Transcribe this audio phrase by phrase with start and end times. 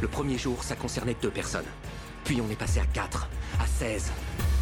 [0.00, 1.66] Le premier jour, ça concernait deux personnes.
[2.24, 3.28] Puis on est passé à 4,
[3.60, 4.10] à 16.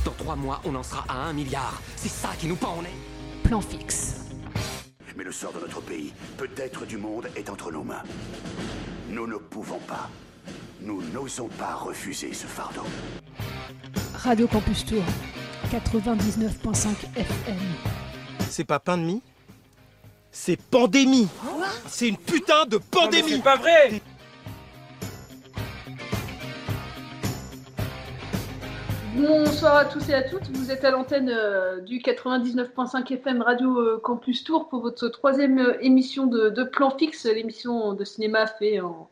[0.04, 1.80] Dans trois mois, on en sera à un milliard.
[1.96, 3.44] C'est ça qui nous pend en est.
[3.44, 4.16] Plan fixe.
[5.16, 8.02] Mais le sort de notre pays, peut-être du monde, est entre nos mains.
[9.08, 10.10] Nous ne pouvons pas.
[10.80, 12.84] Nous n'osons pas refuser ce fardeau.
[14.14, 15.02] Radio Campus Tour,
[15.70, 17.56] 99.5 FM.
[18.48, 19.22] C'est pas pain de mie?
[20.30, 21.28] C'est pandémie
[21.86, 24.00] C'est une putain de pandémie C'est pas vrai
[29.18, 33.76] Bonsoir à tous et à toutes, vous êtes à l'antenne euh, du 99.5 FM Radio
[33.76, 38.46] euh, Campus Tour pour votre troisième euh, émission de, de Plan Fixe, l'émission de cinéma
[38.46, 39.10] fait en,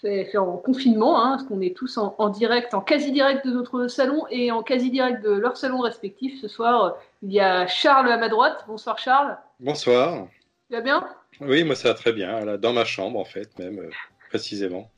[0.00, 3.50] fait, fait en confinement, hein, parce qu'on est tous en, en direct, en quasi-direct de
[3.50, 6.40] notre salon et en quasi-direct de leur salon respectif.
[6.40, 8.64] Ce soir, il y a Charles à ma droite.
[8.68, 9.36] Bonsoir Charles.
[9.58, 10.28] Bonsoir.
[10.68, 11.04] Tu vas bien?
[11.40, 13.90] Oui, moi ça va très bien, dans ma chambre en fait, même
[14.30, 14.88] précisément.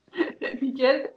[0.60, 1.12] Nickel.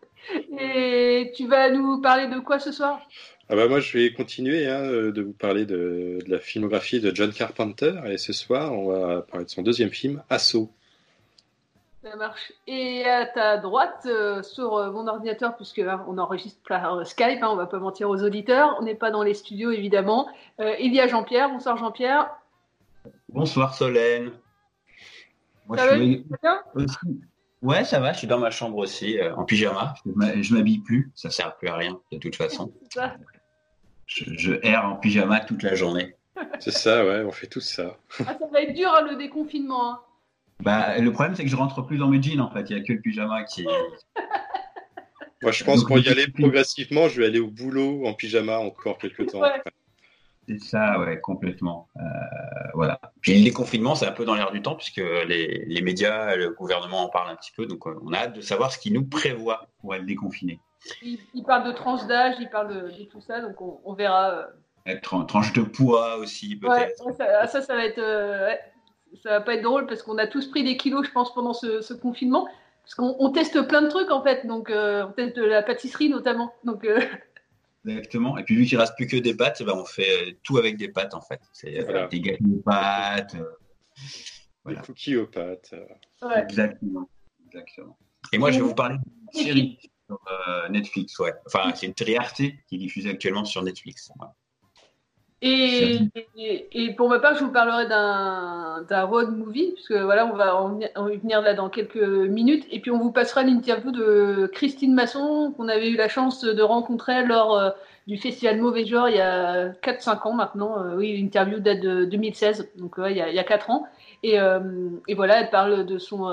[0.60, 3.00] Et tu vas nous parler de quoi ce soir?
[3.48, 7.00] Ah bah moi je vais continuer hein, euh, de vous parler de, de la filmographie
[7.00, 10.72] de John Carpenter et ce soir on va parler de son deuxième film, Assaut.
[12.06, 12.54] Ça marche.
[12.68, 17.04] Et à ta droite, euh, sur euh, mon ordinateur, puisque hein, on enregistre par euh,
[17.04, 20.28] Skype, hein, on va pas mentir aux auditeurs, on n'est pas dans les studios évidemment.
[20.60, 21.50] Euh, il y a Jean-Pierre.
[21.50, 22.30] Bonsoir Jean-Pierre.
[23.30, 24.34] Bonsoir Solène.
[25.68, 27.22] Moi, Ça va, je suis
[27.66, 29.96] Ouais, ça va, je suis dans ma chambre aussi, euh, en pyjama.
[30.06, 32.72] Je m'habille plus, ça sert plus à rien de toute façon.
[32.94, 33.16] Ça.
[34.06, 36.16] Je, je erre en pyjama toute la journée.
[36.60, 37.98] C'est ça, ouais, on fait tout ça.
[38.20, 39.94] Ah, ça va être dur hein, le déconfinement.
[39.94, 40.00] hein.
[40.60, 42.70] Bah, le problème, c'est que je rentre plus dans mes jeans en fait.
[42.70, 43.66] Il y a que le pyjama qui.
[45.42, 48.58] Moi je pense Donc, pour y aller progressivement, je vais aller au boulot en pyjama
[48.60, 49.42] encore quelques temps.
[49.42, 49.62] Ouais.
[50.48, 51.88] C'est ça, ouais, complètement.
[51.98, 52.02] Euh,
[52.74, 53.00] voilà.
[53.22, 56.52] Puis le déconfinement, c'est un peu dans l'air du temps puisque les, les médias, le
[56.52, 57.66] gouvernement en parlent un petit peu.
[57.66, 60.60] Donc, euh, on a hâte de savoir ce qui nous prévoit pour être déconfiné.
[61.02, 63.94] Il, il parle de tranche d'âge, il parle de, de tout ça, donc on, on
[63.94, 64.32] verra.
[64.32, 64.46] euh.
[64.86, 67.04] Être en tranche de poids aussi, peut-être.
[67.04, 68.60] Ouais, ouais, ça, ça, ça va être, euh, ouais,
[69.24, 71.54] ça va pas être drôle parce qu'on a tous pris des kilos, je pense, pendant
[71.54, 72.48] ce, ce confinement.
[72.84, 75.64] Parce qu'on on teste plein de trucs en fait, donc euh, on teste de la
[75.64, 76.54] pâtisserie notamment.
[76.66, 77.00] Donc euh,
[77.88, 78.38] Exactement.
[78.38, 80.78] Et puis vu qu'il reste plus que des pâtes, ben, on fait euh, tout avec
[80.78, 81.40] des pâtes en fait.
[81.54, 82.08] C'est euh, Voilà.
[82.08, 83.36] des gâteaux de pâtes.
[83.36, 83.44] euh,
[84.64, 84.80] Voilà.
[84.82, 85.74] Des cookies aux pâtes.
[86.24, 86.42] ouais.
[86.44, 87.10] Exactement.
[87.48, 87.98] Exactement.
[88.34, 88.98] Et moi, je vais vous parler
[89.34, 90.20] d'une série sur
[90.50, 91.18] euh, Netflix.
[91.20, 91.34] Ouais.
[91.46, 94.10] Enfin, c'est une série Arte qui est diffusée actuellement sur Netflix.
[95.42, 96.00] Et,
[96.38, 100.56] et, et pour ma part, je vous parlerai d'un road movie, puisque voilà, on va
[100.56, 102.66] en, venir- en y venir là dans quelques minutes.
[102.72, 106.62] Et puis on vous passera l'interview de Christine Masson, qu'on avait eu la chance de
[106.64, 107.70] rencontrer lors euh,
[108.08, 110.82] du festival Mauvais Genre il y a 4-5 ans maintenant.
[110.84, 113.70] Euh, oui, l'interview date de 2016, donc ouais, il, y a, il y a 4
[113.70, 113.86] ans.
[114.24, 114.60] Et, euh,
[115.08, 116.32] et voilà, elle parle de son,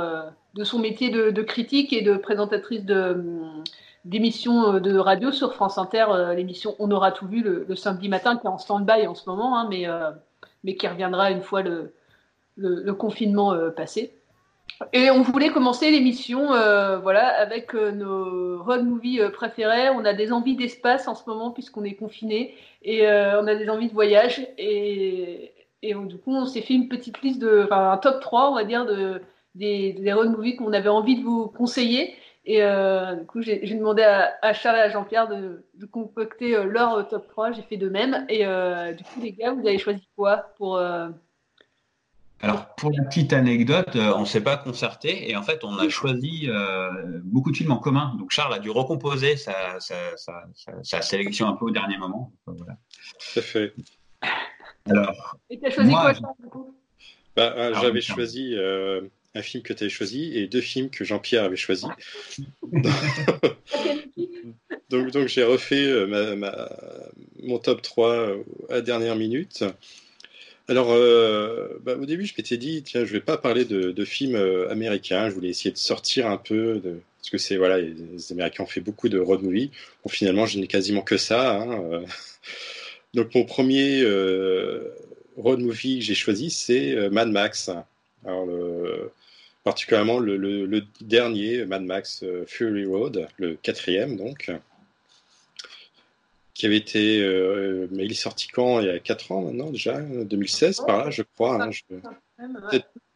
[0.54, 3.22] de son métier de, de critique et de présentatrice de.
[4.04, 8.08] D'émissions euh, de radio sur France Inter, euh, l'émission On aura tout vu le, samedi
[8.08, 10.10] matin, qui est en stand-by en ce moment, hein, mais, euh,
[10.64, 11.92] mais qui reviendra une fois le,
[12.94, 14.14] confinement passé.
[14.92, 16.48] Et on voulait commencer l'émission
[17.02, 19.90] voilà, avec nos road movies euh, préférés.
[19.90, 23.69] On a des envies d'espace en ce moment puisqu'on est confiné et on a des
[23.70, 24.46] envies de voyage.
[24.58, 25.52] Et,
[25.82, 28.86] du coup, on s'est fait une petite liste, de, un top 3, on va dire,
[28.86, 29.22] de,
[29.54, 32.14] des, des road movies qu'on avait envie de vous conseiller.
[32.44, 36.56] Et euh, du coup, j'ai demandé à, à Charles et à Jean-Pierre de, de concocter
[36.56, 37.53] euh, leur euh, top 3.
[37.53, 38.26] J'ai fait de même.
[38.28, 40.76] Et euh, du coup, les gars, vous avez choisi quoi pour.
[40.76, 41.08] euh,
[42.41, 45.78] Alors, pour la petite anecdote, euh, on ne s'est pas concerté et en fait, on
[45.78, 48.16] a choisi euh, beaucoup de films en commun.
[48.19, 51.97] Donc, Charles a dû recomposer sa, sa, sa, sa- sa sélection un peu au dernier
[51.98, 52.32] moment.
[52.47, 52.76] Voilà.
[53.32, 53.72] Tout à fait.
[54.91, 56.75] Alors, Et t'as choisi Moi, quoi, Charles, du coup?
[57.36, 59.02] Bah, euh, Ah, J'avais choisi euh,
[59.34, 61.87] un film que tu avais choisi et deux films que Jean-Pierre avait choisi.
[62.28, 62.48] Film
[64.91, 66.70] Donc, donc j'ai refait euh, ma, ma-
[67.43, 69.64] mon top 3 euh, à dernière minute.
[70.69, 74.05] Alors, euh, bah, au début, je m'étais dit, tiens, je vais pas parler de, de
[74.05, 74.37] films
[74.70, 75.29] américains.
[75.31, 77.00] Je voulais essayer de sortir un peu de.
[77.19, 79.70] Parce que c'est, voilà, les, les Américains ont fait beaucoup de road movies.
[80.05, 81.52] Bon, finalement, je n'ai quasiment que ça.
[81.62, 82.02] hein.
[83.14, 84.90] Donc, mon premier euh,
[85.37, 87.70] road movie que j'ai choisi, c'est Mad Max.
[88.25, 89.11] Alors, le-
[89.64, 94.50] particulièrement le, le- le dernier, Mad Max euh, Fury Road, le quatrième, donc
[96.55, 97.20] qui avait été.
[97.23, 98.81] euh, mais il est sorti quand?
[98.81, 101.62] Il y a 4 ans maintenant déjà 2016 par là, je crois.
[101.62, 101.82] hein, je-.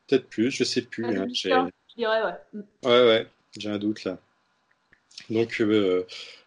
[0.07, 1.05] Peut-être plus, je sais plus.
[1.05, 1.35] Ah, hein, 2015,
[1.89, 2.61] j'ai- dirais, ouais.
[2.85, 3.27] Ouais, ouais,
[3.59, 4.19] j'ai un doute là.
[5.31, 6.07] Donc, euh,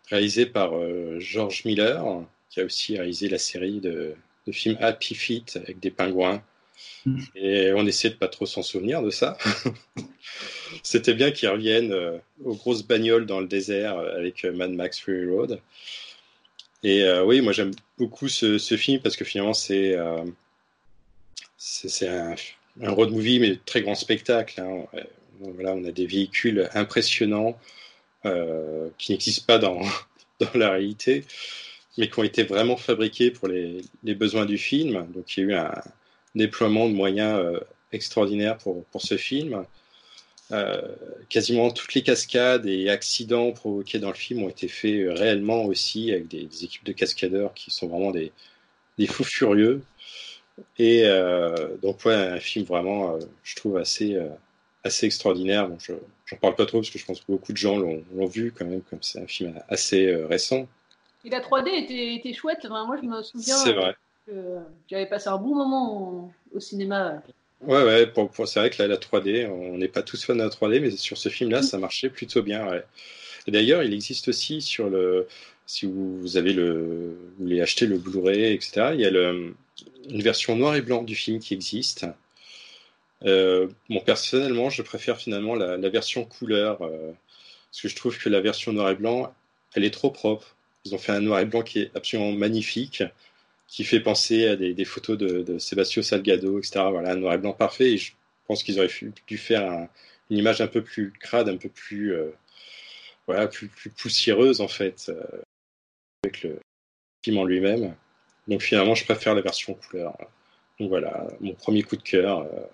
[0.09, 2.03] réalisé par euh, George Miller,
[2.49, 4.15] qui a aussi réalisé la série de,
[4.47, 6.41] de films Happy Feet avec des pingouins.
[7.35, 9.37] Et on essayait de pas trop s'en souvenir de ça.
[10.83, 14.71] C'était bien qu'ils reviennent euh, aux grosses bagnoles dans le désert euh, avec euh, Mad
[14.71, 15.59] Max Fury Road.
[16.81, 19.97] Et oui, moi j'aime beaucoup ce, film parce que finalement c'est
[21.57, 22.35] c'est un,
[22.81, 24.61] road movie mais très grand spectacle.
[24.61, 24.85] Hein.
[25.41, 27.59] Voilà, on a des véhicules impressionnants
[28.97, 29.81] qui n'existent pas dans,
[30.39, 31.25] dans la réalité,
[31.97, 35.05] mais qui ont été vraiment fabriqués pour les, les besoins du film.
[35.13, 35.73] Donc il y a eu un
[36.35, 37.59] déploiement de moyens
[37.91, 39.65] extraordinaires pour, pour ce film.
[40.51, 40.81] Euh,
[41.29, 45.65] quasiment toutes les cascades et accidents provoqués dans le film ont été faits euh, réellement
[45.65, 48.31] aussi avec des, équipes de cascadeurs qui sont vraiment des,
[48.97, 49.83] des fous furieux.
[50.79, 54.17] Et euh, donc, ouais, un film vraiment, je trouve, assez,
[54.83, 55.69] assez extraordinaire.
[55.69, 58.25] Bon, je n'en parle pas trop parce que je pense que beaucoup de gens l'ont
[58.25, 60.67] vu quand même, comme c'est un film assez récent.
[61.23, 62.65] Et la 3D était, était chouette.
[62.67, 63.55] moi, je me souviens.
[63.55, 63.95] C'est vrai.
[64.89, 67.21] J'avais passé un bon moment au cinéma
[67.61, 70.47] Ouais, ouais, pour, c'est vrai que la 3D, on n'est pas tous fans de la
[70.47, 72.65] 3D, mais sur ce film-là, ça marchait plutôt bien.
[72.69, 72.83] Ouais.
[73.47, 75.27] D'ailleurs, il existe aussi sur le.
[75.65, 80.55] Si vous avez le, vous voulez acheter le Blu-ray, etc., il y a une version
[80.55, 82.05] noir et blanc du film qui existe.
[83.25, 83.67] Euh,
[84.05, 87.11] personnellement, je préfère finalement la, la version couleur, euh,
[87.69, 89.33] parce que je trouve que la version noir et blanc,
[89.75, 90.55] elle est trop propre.
[90.85, 93.03] Ils ont fait un noir et blanc qui est absolument magnifique
[93.69, 96.87] qui fait penser à des, photos de, de, Sebastio Salgado, etc.
[96.89, 97.91] Voilà, noir et blanc parfait.
[97.93, 98.13] Et je
[98.47, 98.89] pense qu'ils auraient
[99.27, 99.87] dû faire
[100.29, 102.31] une image un peu plus crade, un peu plus, euh,
[103.27, 105.23] voilà, plus, poussiéreuse en fait, euh,
[106.23, 106.59] avec le
[107.23, 107.95] film en lui-même.
[108.47, 110.17] Donc finalement, je préfère la version couleur.
[110.79, 112.65] Donc voilà, mon premier coup de cœur, euh,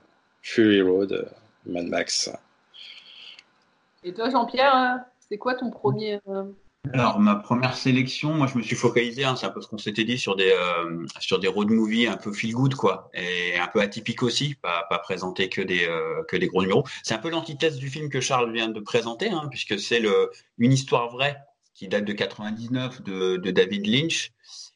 [0.43, 1.29] Fury Road,
[1.65, 2.31] Mad Max.
[4.05, 6.21] Et toi, Jean-Pierre, c'est quoi ton premier
[6.93, 9.77] alors ma première sélection, moi je me suis focalisé, hein, c'est un peu ce qu'on
[9.77, 13.57] s'était dit sur des euh, sur des road movies un peu feel good quoi, et
[13.57, 16.83] un peu atypique aussi, pas pas présenter que des euh, que des gros numéros.
[17.03, 20.31] C'est un peu l'antithèse du film que Charles vient de présenter, hein, puisque c'est le
[20.57, 21.37] une histoire vraie
[21.73, 24.31] qui date de 99 de, de David Lynch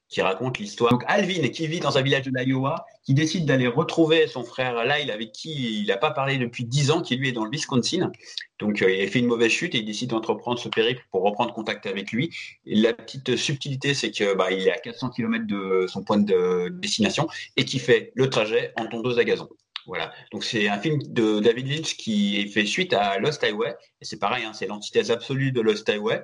[0.09, 0.91] qui raconte l'histoire.
[0.91, 4.83] Donc Alvin, qui vit dans un village de l'Iowa, qui décide d'aller retrouver son frère
[4.83, 7.51] Lyle, avec qui il n'a pas parlé depuis dix ans, qui lui est dans le
[7.51, 8.11] Wisconsin.
[8.57, 11.23] Donc euh, il a fait une mauvaise chute et il décide d'entreprendre ce périple pour
[11.23, 12.35] reprendre contact avec lui.
[12.65, 17.27] La petite subtilité, c'est que bah, est à 400 km de son point de destination
[17.55, 19.47] et qui fait le trajet en tondeuse à gazon.
[19.85, 20.12] Voilà.
[20.31, 23.75] Donc c'est un film de David Lynch qui fait suite à Lost Highway.
[24.01, 26.23] Et c'est pareil, hein, c'est l'antithèse absolue de Lost Highway.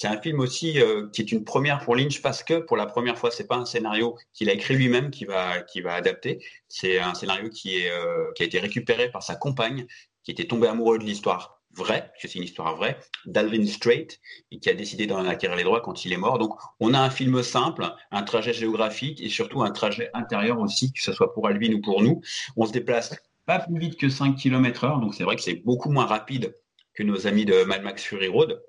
[0.00, 2.86] C'est un film aussi euh, qui est une première pour Lynch parce que pour la
[2.86, 6.42] première fois, c'est pas un scénario qu'il a écrit lui-même qui va qui va adapter.
[6.68, 9.86] C'est un scénario qui est euh, qui a été récupéré par sa compagne
[10.22, 14.08] qui était tombée amoureuse de l'histoire vraie, parce que c'est une histoire vraie, d'Alvin Strait,
[14.50, 16.38] et qui a décidé d'en acquérir les droits quand il est mort.
[16.38, 20.94] Donc, on a un film simple, un trajet géographique et surtout un trajet intérieur aussi,
[20.94, 22.22] que ce soit pour Alvin ou pour nous.
[22.56, 23.14] On se déplace
[23.44, 26.54] pas plus vite que 5 km heure, donc c'est vrai que c'est beaucoup moins rapide
[26.94, 28.62] que nos amis de Mad Max Fury Road.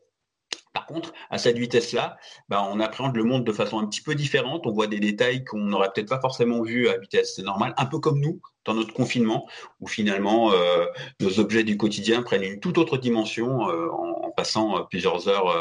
[0.73, 4.15] Par contre, à cette vitesse-là, bah, on appréhende le monde de façon un petit peu
[4.15, 4.65] différente.
[4.65, 7.99] On voit des détails qu'on n'aurait peut-être pas forcément vus à vitesse normale, un peu
[7.99, 10.85] comme nous dans notre confinement, où finalement euh,
[11.19, 15.53] nos objets du quotidien prennent une toute autre dimension euh, en, passant euh, plusieurs heures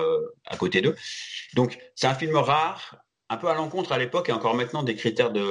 [0.46, 0.94] à côté d'eux.
[1.54, 2.96] Donc, c'est un film rare,
[3.28, 5.42] un peu à l'encontre à l'époque et encore maintenant des critères de,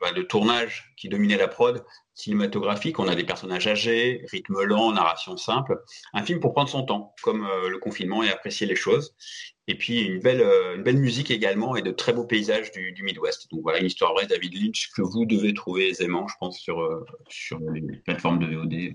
[0.00, 2.98] bah, de tournage qui dominaient la prod cinématographique.
[2.98, 5.82] On a des personnages âgés, rythme lent, narration simple.
[6.12, 9.14] Un film pour prendre son temps, comme euh, le confinement, et apprécier les choses.
[9.66, 13.02] Et puis une belle, euh, une belle musique également et de très beaux paysages du,
[13.02, 13.50] Midwest.
[13.50, 16.80] Donc voilà une histoire vraie, David Lynch, que vous devez trouver aisément, je pense, sur,
[16.80, 18.94] euh, sur les plateformes de VOD.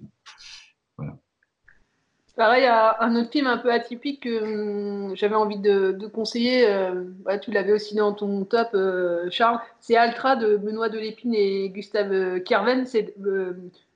[2.39, 7.03] Pareil, un autre film un peu atypique que hum, j'avais envie de, conseiller, euh,
[7.41, 12.39] tu l'avais aussi dans ton top, euh, Charles, c'est Altra de Benoît Delépine et Gustave
[12.43, 12.85] Kerven.
[12.85, 13.51] C'est euh,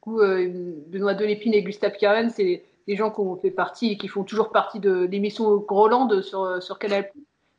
[0.05, 4.25] Benoît Delépine et Gustave Kerven, c'est des gens qui ont fait partie et qui font
[4.25, 7.09] toujours partie de l'émission Groland sur, Canal.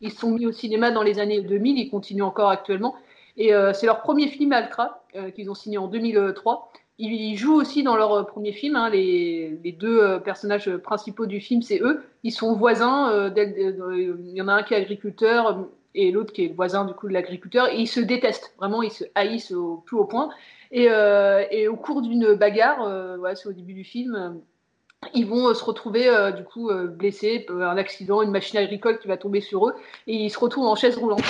[0.02, 2.94] Ils sont mis au cinéma dans les années 2000, ils continuent encore actuellement.
[3.38, 5.02] Et c'est leur premier film Altra
[5.34, 6.70] qu'ils ont signé en 2003.
[6.98, 8.76] Ils jouent aussi dans leur euh, premier film.
[8.76, 12.04] Hein, les, deux euh, personnages principaux du film, c'est eux.
[12.22, 13.10] Ils sont voisins.
[13.10, 16.94] Euh, il y en a un qui est agriculteur et l'autre qui est voisin du
[16.94, 17.68] coup de l'agriculteur.
[17.68, 18.54] Et ils se détestent.
[18.58, 20.30] Vraiment, ils se haïssent au plus haut point.
[20.70, 20.88] Et,
[21.68, 22.88] au cours d'une bagarre,
[23.36, 24.40] c'est au début du film,
[25.14, 29.40] ils vont se retrouver du coup blessés, un accident, une machine agricole qui va tomber
[29.40, 29.74] sur eux,
[30.08, 31.22] et ils se retrouvent en chaise roulante.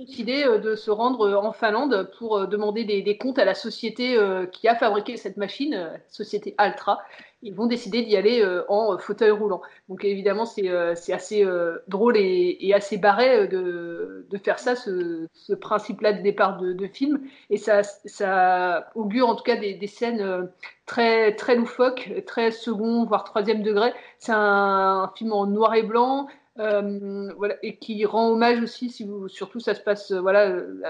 [0.00, 3.54] Décidé euh, de se rendre euh, en Finlande pour euh, demander des, comptes à la
[3.54, 4.16] société
[4.52, 6.98] qui a fabriqué cette machine, société Altra.
[7.42, 9.62] Ils vont décider d'y aller en fauteuil roulant.
[9.88, 10.68] Donc évidemment, c'est
[11.12, 11.46] assez
[11.88, 17.20] drôle et, assez barré de, faire ça, ce, principe-là de départ de, film.
[17.50, 20.48] Et ça, ça augure en tout cas des, scènes
[20.86, 23.92] très, très loufoques, très second, voire troisième degré.
[24.18, 26.28] C'est un film en noir et blanc.
[26.58, 30.48] Euh, voilà, et qui rend hommage aussi, si vous, surtout ça se passe, euh, voilà,
[30.48, 30.82] euh,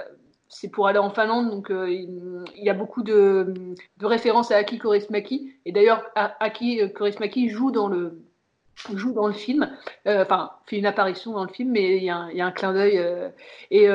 [0.49, 2.11] c'est pour aller en Finlande, donc il,
[2.57, 3.55] y a beaucoup de,
[4.01, 8.21] références à Aki Kaurismäki, et d'ailleurs Aki Kaurismäki joue dans le
[8.95, 9.71] joue dans le film,
[10.07, 13.01] enfin fait une apparition dans le film, mais il y a un, clin d'œil
[13.71, 13.87] et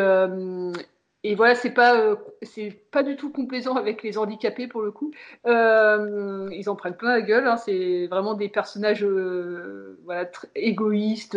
[1.27, 4.91] et voilà, c'est pas, euh, c'est pas du tout complaisant avec les handicapés pour le
[4.91, 5.09] coup.
[5.47, 7.47] Euh, ils en prennent plein la gueule.
[7.47, 7.57] Hein.
[7.57, 11.35] c'est vraiment des personnages, euh, voilà, égoïstes,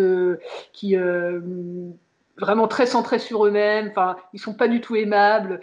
[0.75, 0.95] qui
[2.37, 3.89] vraiment très centrés sur eux-mêmes.
[3.89, 5.61] Enfin, ils sont pas du tout aimables.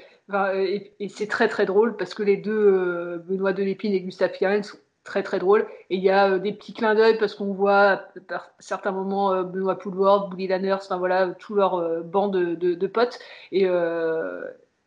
[0.56, 4.80] et, c'est très très drôle parce que les deux, Benoît Delépine et Gustave Firen, sont
[5.06, 5.66] très très drôle.
[5.90, 9.32] Et il y a euh, des petits clins d'œil parce qu'on voit par certains moments
[9.32, 13.20] euh, Benoît Poulward, Bully Lanners, enfin voilà, tout leur euh, band de, de, potes.
[13.54, 13.68] Et,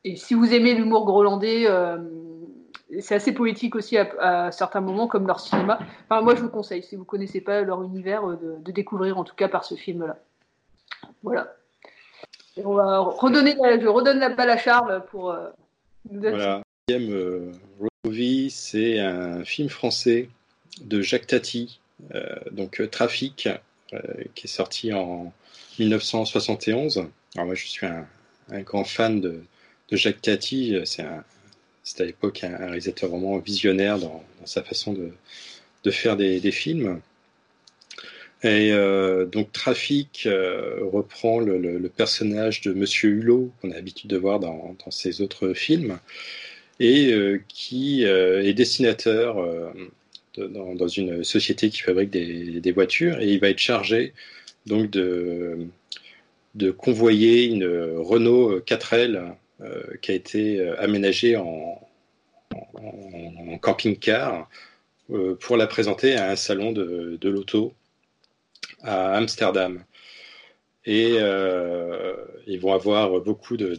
[0.04, 1.66] et, si vous aimez l'humour grolandais,
[3.00, 5.78] c'est assez poétique aussi à, certains moments, comme leur cinéma.
[6.08, 9.34] Enfin, moi, je vous conseille, si vous connaissez pas leur univers, de, découvrir en tout
[9.34, 10.16] cas par ce film-là.
[11.22, 11.54] Voilà.
[12.64, 15.34] on va redonner, je redonne la balle à Charles pour.
[16.10, 16.62] voilà
[18.50, 20.28] c'est un film français
[20.80, 21.80] de Jacques Tati,
[22.14, 23.48] euh, donc euh, Trafic,
[23.92, 23.98] euh,
[24.36, 25.32] qui est sorti en
[25.80, 27.08] 1971.
[27.34, 28.06] Alors moi, je suis un,
[28.60, 29.42] grand fan de,
[29.90, 30.76] Jacques Tati.
[30.84, 37.00] C'est à l'époque un, réalisateur vraiment visionnaire dans, sa façon de, faire des, films.
[38.44, 38.70] Et
[39.32, 44.90] donc Trafic reprend le, personnage de Monsieur Hulot qu'on a l'habitude de voir dans, dans,
[44.90, 45.98] ses autres films
[46.80, 49.72] et euh, qui euh, est destinateur euh,
[50.36, 54.14] dans, une société qui fabrique des, voitures et il va être chargé
[54.66, 55.66] donc de,
[56.54, 59.34] de convoyer une Renault 4L
[60.00, 61.80] qui a été aménagée en,
[63.60, 64.48] camping-car
[65.40, 67.74] pour la présenter à un salon de, de l'auto
[68.82, 69.82] à Amsterdam.
[70.86, 71.16] Et
[72.46, 73.74] ils vont avoir beaucoup de,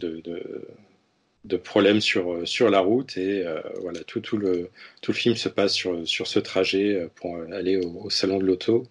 [1.44, 4.70] de problèmes sur, euh, sur la route et euh, voilà tout, tout, le,
[5.00, 8.44] tout le film se passe sur, sur ce trajet euh, pour aller au, salon de
[8.44, 8.86] l'auto.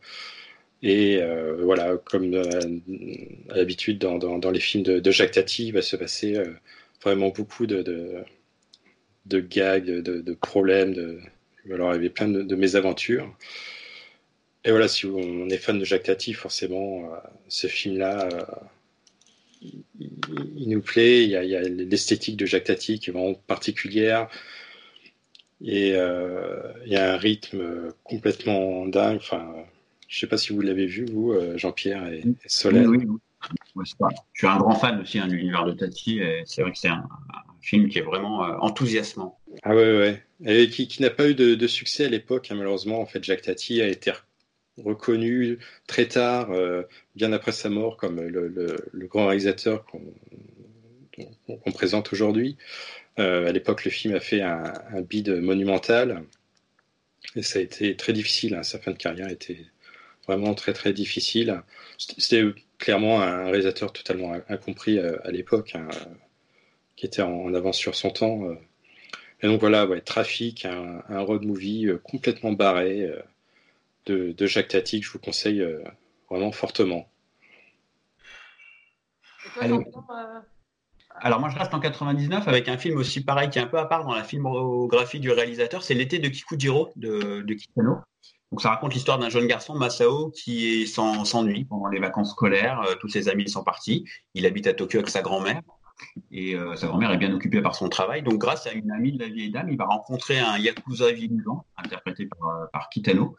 [0.82, 1.20] Et
[1.62, 2.34] voilà comme
[3.50, 6.42] à l'habitude dans, dans, les films de, Jacques Tati il va se passer
[7.04, 7.82] vraiment beaucoup de,
[9.26, 11.20] de, gags de, de, problèmes de
[11.66, 13.30] il y avait plein de, mésaventures.
[14.64, 17.12] Et voilà si on est fan de Jacques Tati forcément
[17.50, 17.98] ce film
[19.62, 21.24] il, nous plaît.
[21.24, 24.30] Il y a, l'esthétique de Jacques Tati qui est vraiment particulière.
[25.62, 29.18] Et euh, il y a un rythme complètement dingue.
[29.18, 29.54] Enfin,
[30.08, 32.88] je ne sais pas si vous l'avez vu, vous, euh, Jean-Pierre et, Solène.
[32.88, 33.06] Oui,
[33.76, 33.94] oui, je
[34.34, 36.22] suis un grand fan aussi hein, de l'univers de Tati.
[36.46, 37.08] C'est vrai que c'est un,
[37.62, 39.38] film qui est vraiment euh, enthousiasmant.
[39.64, 40.24] Ah ouais, ouais.
[40.46, 43.02] Et qui, n'a pas eu de, succès à l'époque, hein, malheureusement.
[43.02, 44.12] En fait, Jacques Tati a été
[44.84, 46.84] reconnu très tard, euh,
[47.16, 52.58] bien après sa mort, comme le, grand réalisateur qu'on présente aujourd'hui.
[53.20, 56.24] Euh, à l'époque, le film a fait un, bid monumental
[57.36, 58.56] et ça a été très difficile.
[58.56, 58.64] Hein.
[58.64, 59.66] Sa fin de carrière était
[60.28, 61.62] vraiment très très difficile.
[61.98, 62.44] C'était
[62.78, 65.88] clairement un réalisateur totalement incompris euh, à, l'époque, hein,
[66.96, 68.42] qui était en, avance sur son temps.
[69.42, 73.10] Et donc voilà, ouais, Trafic, un, un road movie complètement barré
[74.10, 75.84] de, Jacques Tati que je vous conseille euh,
[76.30, 77.10] vraiment fortement.
[79.62, 79.82] Euh,
[81.22, 83.80] alors, moi je reste en 99 avec un film aussi pareil qui est un peu
[83.80, 87.98] à part dans la filmographie du réalisateur, c'est L'été de Kikujiro de, de Kitano.
[88.52, 92.82] Donc ça raconte l'histoire d'un jeune garçon, Masao, qui s'ennuie pendant les vacances scolaires.
[92.82, 94.06] Euh, tous ses amis sont partis.
[94.34, 95.62] Il habite à Tokyo avec sa grand-mère
[96.32, 98.22] et euh, sa grand-mère est bien occupée par son travail.
[98.24, 101.66] Donc, grâce à une amie de la vieille dame, il va rencontrer un yakuza vivant,
[101.78, 103.36] interprété par, euh, Kitano,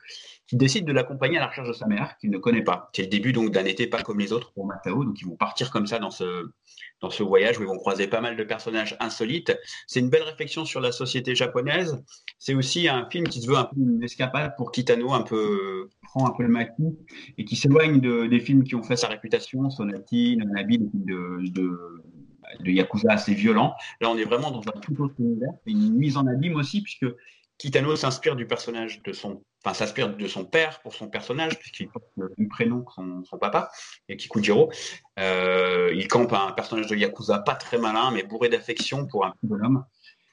[0.46, 2.90] qui décide de l'accompagner à la recherche de sa mère, qu'il ne connaît pas.
[2.92, 5.04] C'est le début d'un été pas comme les autres pour Matao.
[5.04, 6.50] Donc, ils vont partir comme ça dans ce,
[7.00, 9.56] dans ce voyage où ils vont croiser pas mal de personnages insolites.
[9.86, 12.02] C'est une belle réflexion sur la société japonaise.
[12.38, 15.88] C'est aussi un film qui se veut un peu une escapade pour Kitano, un peu
[16.02, 16.98] prend un peu le maquis
[17.38, 22.02] et qui s'éloigne de, des films qui ont fait sa réputation, Sonatine, Nabi, de, de
[22.58, 23.74] de Yakuza assez violent.
[24.00, 25.52] Là, on est vraiment dans un tout autre univers.
[25.66, 27.06] une mise en abîme aussi, puisque
[27.60, 31.90] Kitano s'inspire du personnage de son, enfin s'inspire de son père pour son personnage puisqu'il
[31.90, 33.70] porte le même prénom que son, papa
[34.08, 34.72] et Kikujiro.
[35.18, 39.32] Euh, il campe un personnage de yakuza pas très malin mais bourré d'affection pour un
[39.32, 39.84] petit bonhomme.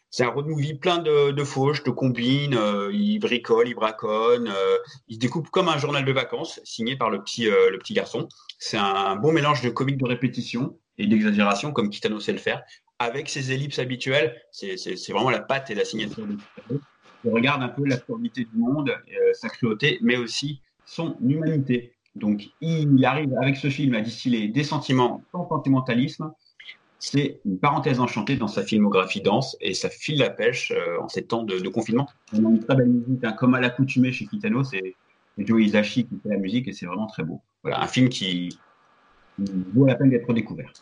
[0.09, 2.55] C'est un road movie plein de, de fauches, de combines.
[2.55, 4.47] Euh, il bricole, il braconne.
[4.47, 7.93] Euh, il découpe comme un journal de vacances signé par le petit, euh, le petit
[7.93, 8.27] garçon.
[8.57, 12.63] C'est un, bon mélange de comique de répétition et d'exagération comme Kitano sait le faire
[12.99, 14.41] avec ses ellipses habituelles.
[14.51, 16.81] C'est vraiment la patte et la signature de Kitano
[17.25, 18.91] on regarde un peu l'absurdité du monde,
[19.33, 21.97] sa cruauté, mais aussi son humanité.
[22.15, 26.31] Donc, il arrive avec ce film à distiller des sentiments sans sentimentalisme.
[26.99, 31.07] C'est une parenthèse enchantée dans sa filmographie dense et ça file la pêche euh, en
[31.07, 32.07] ces temps de, confinement.
[32.33, 34.95] On a une très belle musique, hein, comme à l'accoutumée chez Kitano, c'est
[35.37, 37.41] Joe Isashi qui fait la musique et c'est vraiment très beau.
[37.61, 38.57] Voilà, un film qui
[39.37, 40.73] vaut la peine d'être découvert.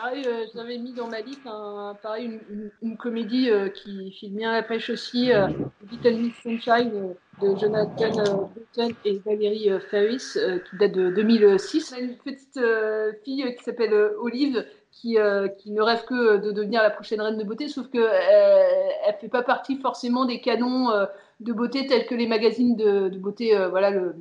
[0.00, 2.40] Pareil, euh, j'avais mis dans ma liste un, pareil,
[2.80, 5.48] une, comédie euh, qui filme bien la pêche aussi, euh,
[5.90, 10.38] Little Miss Sunshine de Jonathan Button et Valérie Ferris,
[10.70, 11.94] qui date de 2006.
[12.00, 12.58] Une petite
[13.24, 15.18] fille qui s'appelle Olive, qui,
[15.58, 18.08] qui, ne rêve que de devenir la prochaine reine de beauté, sauf qu'elle
[19.06, 20.88] elle fait pas partie forcément des canons
[21.40, 24.14] de beauté tels que les magazines de, beauté voilà, le,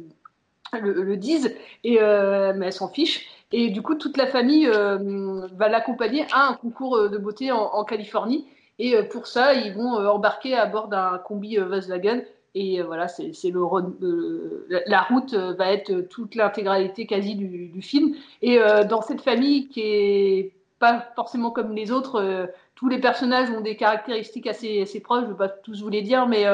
[0.73, 1.55] le, disent,
[1.85, 3.38] et, mais elle s'en fiche.
[3.51, 7.51] Et du coup, toute la famille euh, va l'accompagner à un concours euh, de beauté
[7.51, 8.47] en, Californie.
[8.77, 12.21] Et euh, pour ça, ils vont embarquer à bord d'un combi Volkswagen.
[12.55, 18.15] Et voilà, c'est le, la route va être toute l'intégralité quasi du, film.
[18.41, 23.61] Et dans cette famille qui est pas forcément comme les autres, tous les personnages ont
[23.61, 25.25] des caractéristiques assez, assez proches.
[25.25, 26.47] Je ne vais pas tous vous les dire, mais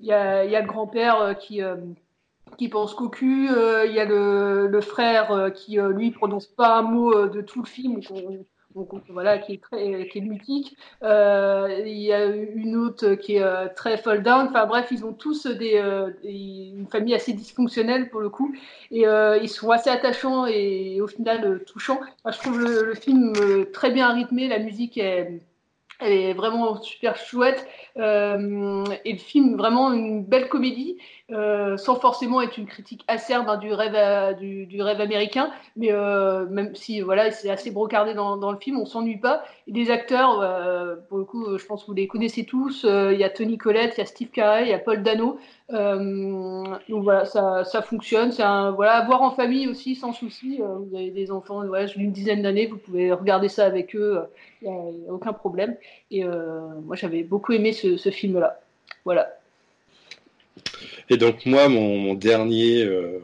[0.00, 1.62] il y a, y, a, le grand-père qui
[2.56, 3.48] qui pense cocu.
[3.50, 7.40] Euh, il y a le, frère euh, qui, euh, lui, prononce pas un mot de
[7.40, 8.00] tout le film.
[9.08, 10.76] Voilà, qui est très, qui est mutique.
[11.02, 14.48] Il y a une autre qui est très fall down.
[14.48, 15.82] Enfin bref, ils ont tous des,
[16.24, 18.54] une famille assez dysfonctionnelle pour le coup,
[18.90, 19.06] et
[19.40, 22.00] ils sont assez attachants et, au final touchants.
[22.30, 23.32] je trouve le, film
[23.72, 25.40] très bien rythmé, la musique est
[26.00, 27.66] elle est vraiment super chouette.
[27.96, 30.98] Euh, et le film, vraiment une belle comédie,
[31.32, 35.50] euh, sans forcément être une critique acerbe hein, du, rêve du, du, rêve américain.
[35.76, 39.44] Mais euh, même si voilà, c'est assez brocardé dans, dans, le film, on s'ennuie pas.
[39.66, 42.84] Et des acteurs, euh, pour le coup, je pense que vous les connaissez tous.
[42.84, 45.02] Euh, il y a Tony Collette, il y a Steve Carell, il y a Paul
[45.02, 45.38] Dano.
[45.72, 48.30] Euh, donc voilà, ça, ça fonctionne.
[48.32, 50.60] C'est un voilà, à voir en famille aussi sans souci.
[50.60, 54.20] Euh, vous avez des enfants voilà, d'une dizaine d'années, vous pouvez regarder ça avec eux,
[54.62, 55.76] il n'y a, aucun problème.
[56.10, 58.60] Et euh, moi, j'avais beaucoup aimé ce, film-là.
[59.04, 59.38] Voilà.
[61.10, 63.20] Et donc moi, mon, dernier euh,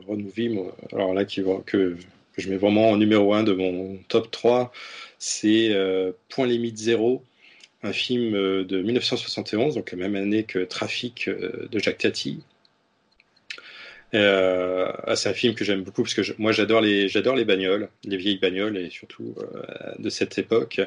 [0.92, 1.96] alors là que,
[2.38, 4.72] je mets vraiment en numéro 1 de mon top 3,
[5.18, 5.74] c'est
[6.28, 7.22] Point Limite Zéro
[7.82, 12.42] un film euh, de 1971, donc la même année que Trafic euh, de Jacques Tati.
[14.14, 17.88] Euh, c'est un film que j'aime beaucoup parce que moi j'adore les j'adore les bagnoles,
[18.04, 19.34] les vieilles bagnoles et surtout
[19.98, 20.80] de cette époque.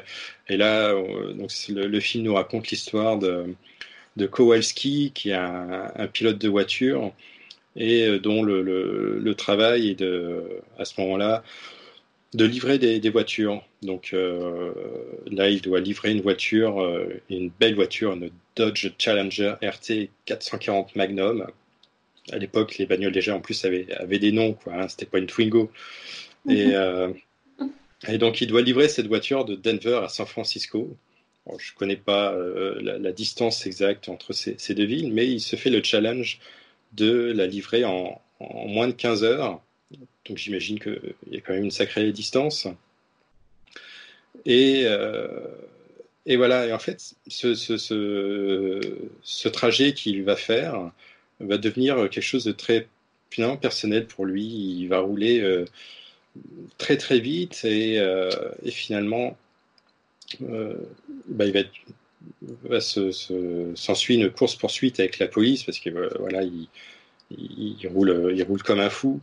[0.48, 0.92] Et là,
[1.34, 3.54] donc le, film nous raconte l'histoire de,
[4.16, 7.12] de Kowalski qui est un, pilote de voiture
[7.74, 10.44] et dont le, le travail est de
[10.78, 11.42] à ce moment-là
[12.36, 13.62] de livrer des, voitures.
[13.82, 14.72] Donc euh,
[15.30, 20.96] là, il doit livrer une voiture, euh, une belle voiture, une Dodge Challenger RT 440
[20.96, 21.46] Magnum.
[22.32, 24.74] À l'époque, les bagnoles déjà en plus avaient, des noms, quoi.
[24.74, 25.70] Hein, C'était pas une Twingo.
[26.48, 26.72] Et, mhm.
[26.74, 27.12] euh,
[28.08, 30.96] et, donc, il doit livrer cette voiture de Denver à San Francisco.
[31.46, 32.36] je ne connais pas
[32.80, 36.40] la, distance exacte entre ces, deux villes, mais il se fait le challenge
[36.92, 39.60] de la livrer en, en moins de 15 heures
[40.28, 42.66] donc j'imagine qu'il y a quand même une sacrée distance.
[44.44, 45.28] Et, euh,
[46.26, 50.90] et voilà, et en fait, ce, ce, ce, trajet qu'il va faire
[51.40, 52.88] va devenir quelque chose de très
[53.30, 54.44] finalement personnel pour lui.
[54.44, 55.64] Il va rouler euh,
[56.78, 58.30] très très vite et, euh,
[58.66, 59.36] finalement,
[60.40, 61.60] bah, il va,
[62.64, 68.62] va s'ensuit une course poursuite avec la police parce que voilà, il, roule, il roule
[68.62, 69.20] comme un fou.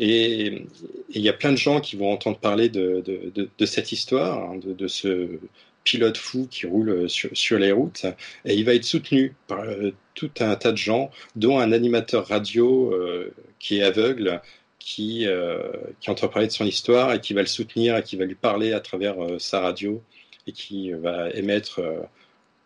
[0.00, 0.64] Et
[1.10, 4.60] il y a plein de gens qui vont entendre parler de, de, cette histoire, hein,
[4.64, 5.40] de, ce
[5.84, 8.06] pilote fou qui roule sur, sur, les routes.
[8.44, 12.26] Et il va être soutenu par euh, tout un tas de gens, dont un animateur
[12.26, 14.40] radio euh, qui est aveugle,
[14.78, 18.16] qui, euh, qui entend parler de son histoire et qui va le soutenir et qui
[18.16, 20.02] va lui parler à travers sa radio
[20.46, 21.80] et qui va émettre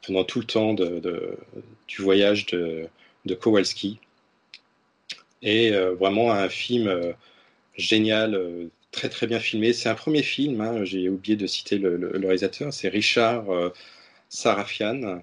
[0.07, 2.89] pendant tout le temps du voyage de,
[3.41, 3.99] Kowalski
[5.43, 7.13] et euh, vraiment un film euh,
[7.77, 9.73] génial, euh, très très bien filmé.
[9.73, 13.45] C'est un premier film, hein, j'ai oublié de citer le, réalisateur, c'est Richard
[14.29, 15.23] Sarafian.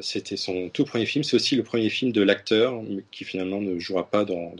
[0.00, 1.22] C'était son tout premier film.
[1.22, 4.54] C'est aussi le premier film de l'acteur qui finalement ne jouera pas dans,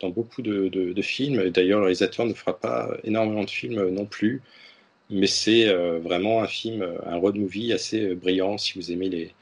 [0.00, 1.48] dans, beaucoup de, de, de films.
[1.50, 4.42] D'ailleurs, le réalisateur ne fera pas énormément de films non plus.
[5.10, 9.34] Mais c'est vraiment un film, un road movie assez brillant si vous aimez les,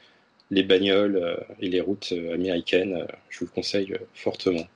[0.51, 3.05] les bagnoles et les routes américaines.
[3.29, 4.67] Je vous le conseille fortement.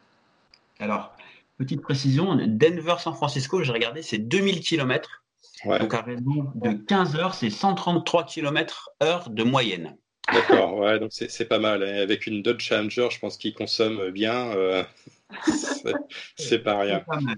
[0.80, 1.16] Alors,
[1.58, 5.24] petite précision, Denver-San Francisco, j'ai regardé, c'est 2000 km.
[5.66, 9.98] Donc à raison de 15 heures, c'est 133 km heure de moyenne.
[10.32, 11.84] D'accord, ouais, donc c'est pas mal.
[11.84, 12.02] Hein.
[12.02, 14.52] Avec une Dodge Challenger, je pense qu'il consomme bien.
[14.52, 14.84] Euh,
[16.36, 17.00] c'est pas rien.
[17.00, 17.36] C'est pas mal.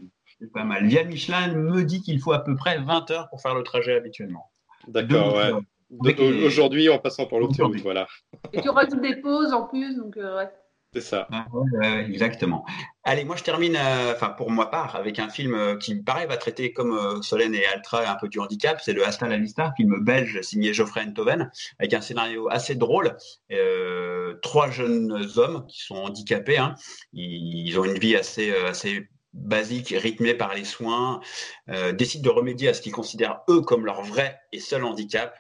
[0.54, 0.86] Pas mal.
[0.88, 3.96] Via Michelin me dit qu'il faut à peu près 20 heures pour faire le trajet
[3.96, 4.52] habituellement.
[4.88, 5.52] D'accord, ouais.
[6.46, 8.08] Aujourd'hui, en passant par l'autoroute, voilà.
[8.54, 10.50] Et tu rajoutes des pauses en plus, donc euh, ouais.
[11.00, 11.28] C'est ça.
[12.08, 12.66] exactement.
[13.04, 16.28] Allez, moi je termine, euh, enfin pour ma part, avec un film euh, qui, pareil,
[16.28, 18.82] va traiter comme euh, Solène et Altra un peu du handicap.
[18.84, 23.16] C'est le Hasta la Vista, film belge signé Geoffrey Enthoven, avec un scénario assez drôle.
[24.42, 26.58] trois jeunes hommes qui sont handicapés.
[26.58, 26.76] Hein.
[27.14, 31.22] Ils, ont une vie assez, assez basique, rythmée par les soins,
[31.94, 35.34] décident de remédier à ce qu'ils considèrent eux comme leur vrai et seul handicap,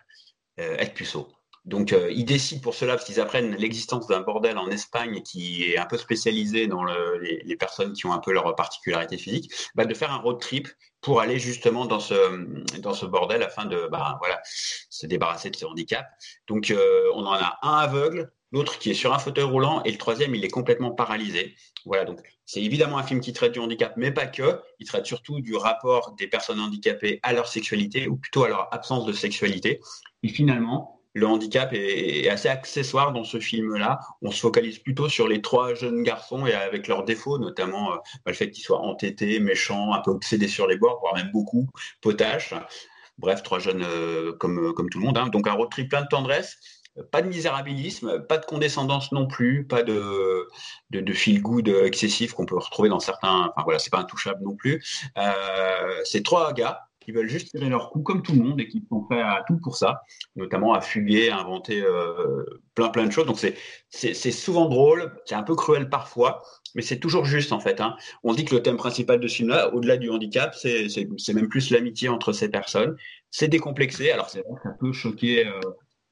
[0.57, 1.27] être puceau.
[1.67, 5.65] Donc, euh, ils décident pour cela, parce qu'ils apprennent l'existence d'un bordel en Espagne qui
[5.65, 9.51] est un peu spécialisé dans le, les, personnes qui ont un peu leur particularité physique,
[9.75, 10.69] bah, de faire un road trip
[11.01, 12.15] pour aller justement dans ce,
[12.79, 16.07] dans ce bordel afin de bah, voilà, se débarrasser de ce handicap.
[16.47, 19.91] Donc, euh, on en a un aveugle, l'autre qui est sur un fauteuil roulant et
[19.91, 21.53] le troisième, il est complètement paralysé.
[21.85, 24.61] Voilà, donc c'est évidemment un film qui traite du handicap, mais pas que.
[24.79, 28.73] Il traite surtout du rapport des personnes handicapées à leur sexualité, ou plutôt à leur
[28.73, 29.81] absence de sexualité.
[30.23, 33.99] Et finalement, le handicap est, assez accessoire dans ce film-là.
[34.21, 37.95] On se focalise plutôt sur les trois jeunes garçons et avec leurs défauts, notamment euh,
[38.25, 41.31] bah, le fait qu'ils soient entêtés, méchants, un peu obsédés sur les bords, voire même
[41.31, 41.67] beaucoup,
[42.01, 42.53] potaches.
[43.17, 45.17] Bref, trois jeunes euh, comme, comme tout le monde.
[45.17, 45.27] Hein.
[45.27, 46.57] Donc un road trip plein de tendresse
[47.11, 50.47] pas de misérabilisme, pas de condescendance non plus, pas de
[51.13, 53.51] feel good excessif qu'on peut retrouver dans certains.
[53.55, 54.83] Enfin voilà, c'est pas intouchable non plus.
[55.15, 58.67] Euh, c'est trois gars qui veulent juste tirer leur coup comme tout le monde et
[58.67, 60.01] qui sont prêts à tout pour ça,
[60.35, 62.43] notamment à fuguer, à inventer euh,
[62.75, 63.25] plein plein de choses.
[63.25, 63.39] Donc
[63.89, 66.43] c'est souvent drôle, c'est un peu cruel parfois,
[66.75, 67.79] mais c'est toujours juste en fait.
[67.79, 67.95] Hein.
[68.23, 71.71] On dit que le thème principal de ce film-là, au-delà du handicap, c'est même plus
[71.71, 72.97] l'amitié entre ces personnes.
[73.31, 74.11] C'est décomplexé.
[74.11, 75.47] Alors c'est vrai que ça peut choquer.
[75.47, 75.61] Euh,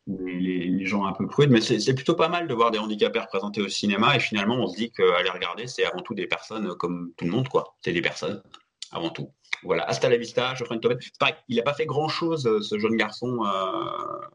[0.08, 3.18] les, les, gens un peu prudes, mais c'est plutôt pas mal de voir des handicapés
[3.18, 6.76] représentés au cinéma et finalement on se dit qu'à regarder, c'est avant tout des personnes
[6.76, 7.76] comme tout le monde, quoi.
[7.82, 8.40] C'est des personnes
[8.96, 9.32] avant tout.
[9.64, 10.98] Voilà, hasta la vista, Geoffrey Tobin.
[11.48, 13.44] il n'a pas fait grand chose, euh, ce jeune garçon.
[13.46, 14.28] Euh,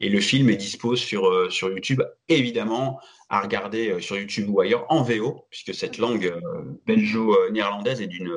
[0.00, 4.60] et le film est dispo sur, euh, sur YouTube, évidemment, à regarder sur YouTube ou
[4.60, 6.40] ailleurs en VO, puisque cette langue
[6.86, 8.32] belgeo-néerlandaise est d'une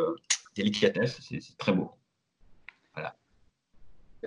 [0.56, 1.20] délicatesse.
[1.22, 1.92] C'est très beau.
[2.94, 3.16] Voilà.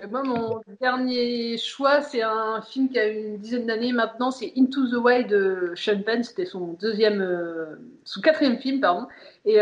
[0.09, 4.87] Moi, mon dernier choix, c'est un film qui a une dizaine d'années maintenant, c'est Into
[4.87, 6.23] the Wild de Sean Penn.
[6.23, 9.07] C'était son deuxième, son quatrième film, pardon,
[9.45, 9.59] et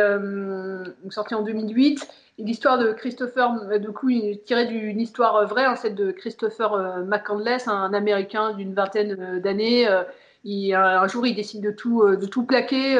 [1.10, 4.10] sorti en 2008 l'histoire de Christopher, euh, du coup,
[4.46, 9.40] tirée d'une histoire euh, vraie, hein, celle de Christopher euh, McCandless, un Américain d'une vingtaine
[9.40, 9.88] d'années.
[9.88, 12.96] un jour, il décide de tout, de tout plaquer.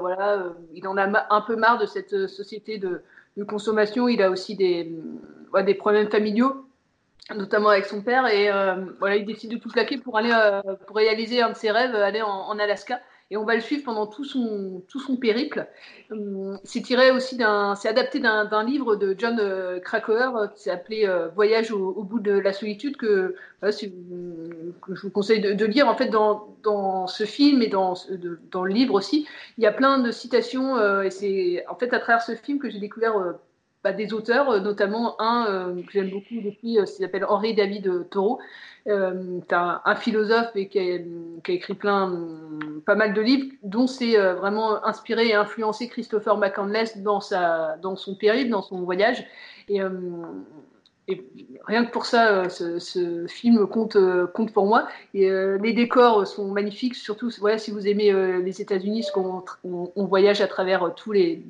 [0.00, 3.00] voilà, il en a un peu marre de cette société de,
[3.36, 4.08] de consommation.
[4.08, 4.92] Il a aussi des,
[5.64, 6.65] des problèmes familiaux,
[7.34, 8.26] notamment avec son père.
[8.26, 8.50] Et
[8.98, 10.32] voilà, il décide de tout plaquer pour aller,
[10.86, 13.00] pour réaliser un de ses rêves, aller en Alaska
[13.30, 15.66] et on va le suivre pendant tout son, tout son périple.
[16.10, 20.62] Hum, c'est tiré aussi d'un, c'est adapté d'un, livre de John euh, Krakauer euh, qui
[20.62, 23.88] s'est appelé euh, Voyage au, bout de la solitude que, je
[25.02, 25.88] vous conseille de, lire.
[25.88, 27.94] En fait, dans, dans ce film et dans,
[28.52, 29.26] dans le livre aussi,
[29.58, 32.70] il y a plein de citations et c'est en fait à travers ce film que
[32.70, 33.34] j'ai découvert
[33.86, 38.40] bah, des auteurs, notamment un que j'aime beaucoup depuis, qui s'appelle Henri David Thoreau,
[38.88, 41.00] euh, un, philosophe et qui, a,
[41.48, 42.20] écrit plein,
[42.84, 47.76] pas mal de livres, dont c'est euh, vraiment inspiré et influencé Christopher McCandless dans, sa,
[47.82, 49.26] dans son périple, dans son voyage.
[49.68, 49.90] Et, euh,
[51.08, 51.24] et
[51.66, 53.96] rien que pour ça, euh, ce, film compte,
[54.32, 54.86] compte pour moi.
[55.14, 59.90] Et, les décors sont magnifiques, surtout voilà, si vous aimez les États-Unis, parce qu'on on,
[59.96, 61.42] on voyage à travers tous les,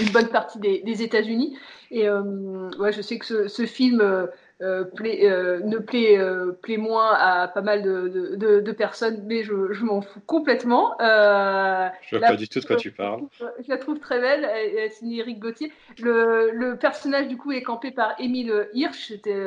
[0.00, 1.56] une bonne partie des, des États-Unis.
[1.90, 4.26] Et ouais, je sais que ce, ce film
[4.62, 9.42] euh, euh, ne plaît, euh, plaît moins à pas mal de, de, de personnes, mais
[9.42, 10.94] je, je m'en fous complètement.
[11.00, 13.22] je vois pas du tout de quoi tu parles.
[13.40, 15.72] Je la trouve très belle, elle, signée Eric Gauthier.
[16.00, 19.08] Le, le, personnage du coup est campé par Émile Hirsch.
[19.08, 19.44] C'était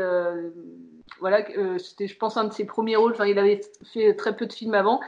[1.22, 1.46] voilà,
[1.78, 3.14] c'était je pense un de ses premiers rôles.
[3.14, 3.62] Enfin, il avait
[3.94, 5.00] fait très peu de films avant.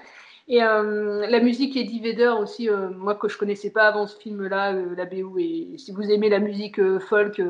[0.47, 5.05] Et la musique Eddie Vedder aussi, moi que je connaissais pas avant ce film-là, la
[5.05, 5.38] BO.
[5.38, 7.41] Et si vous aimez la musique folk,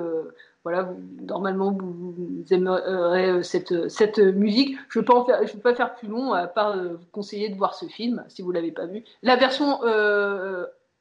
[0.64, 0.90] voilà,
[1.22, 4.78] normalement vous, aimerez cette, cette musique.
[4.90, 8.24] Je ne vais, pas faire plus long, à part vous conseiller de voir ce film
[8.30, 9.04] si vous l'avez pas vu.
[9.22, 9.80] La version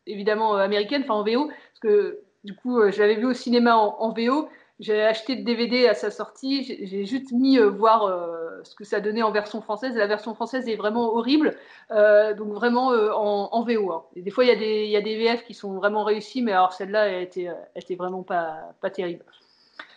[0.07, 4.13] évidemment américaine, enfin en VO, parce que du coup, je l'avais vu au cinéma en
[4.13, 4.49] VO.
[4.79, 8.85] J'ai acheté le DVD à sa sortie, j'ai juste mis euh, voir euh, ce que
[8.85, 9.95] ça donnait en version française.
[9.97, 11.57] La version française est vraiment horrible,
[11.91, 13.93] euh, donc vraiment en, en, VO.
[13.93, 14.05] Hein.
[14.15, 16.43] Et des fois, il y, a des, y a des VF qui sont vraiment réussis,
[16.43, 19.25] mais alors celle-là, elle était, elle était vraiment pas, pas terrible.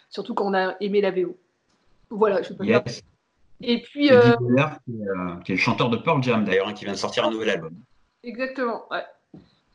[0.09, 1.37] Surtout quand on a aimé la VO.
[2.09, 3.03] Voilà, je peux yes.
[3.61, 4.07] Et puis.
[4.07, 4.37] qui, est,
[5.43, 7.49] qui, est, le chanteur de Pearl Jam d'ailleurs, hein, qui vient de sortir un nouvel
[7.49, 7.73] album.
[8.23, 9.03] Exactement, ouais.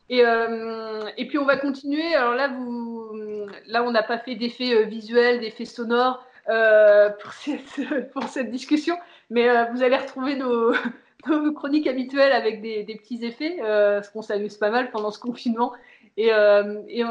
[0.09, 2.13] Et, euh, et, puis on va continuer.
[2.13, 7.09] Alors là, vous, là on n'a pas fait d'effets euh, visuels, d'effets sonores euh,
[8.13, 8.95] pour, cette, discussion,
[9.29, 10.73] mais euh, vous allez retrouver nos,
[11.53, 15.73] chroniques habituelles avec des, petits effets, euh, parce qu'on s'amuse pas mal pendant ce confinement.
[16.17, 17.03] Et, euh, et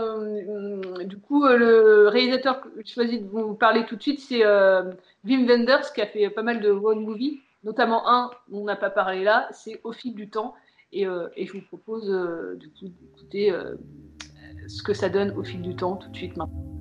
[1.05, 4.43] du coup, le réalisateur que je choisis de vous parler tout de suite, c'est
[5.25, 8.77] Wim Wenders qui a fait pas mal de road movies, notamment un dont on n'a
[8.77, 10.55] pas parlé là, c'est Au fil du temps.
[11.03, 13.75] Euh, et, je vous propose euh, d'écouter euh,
[14.69, 16.74] ce que ça donne au fil du temps tout de suite maintenant.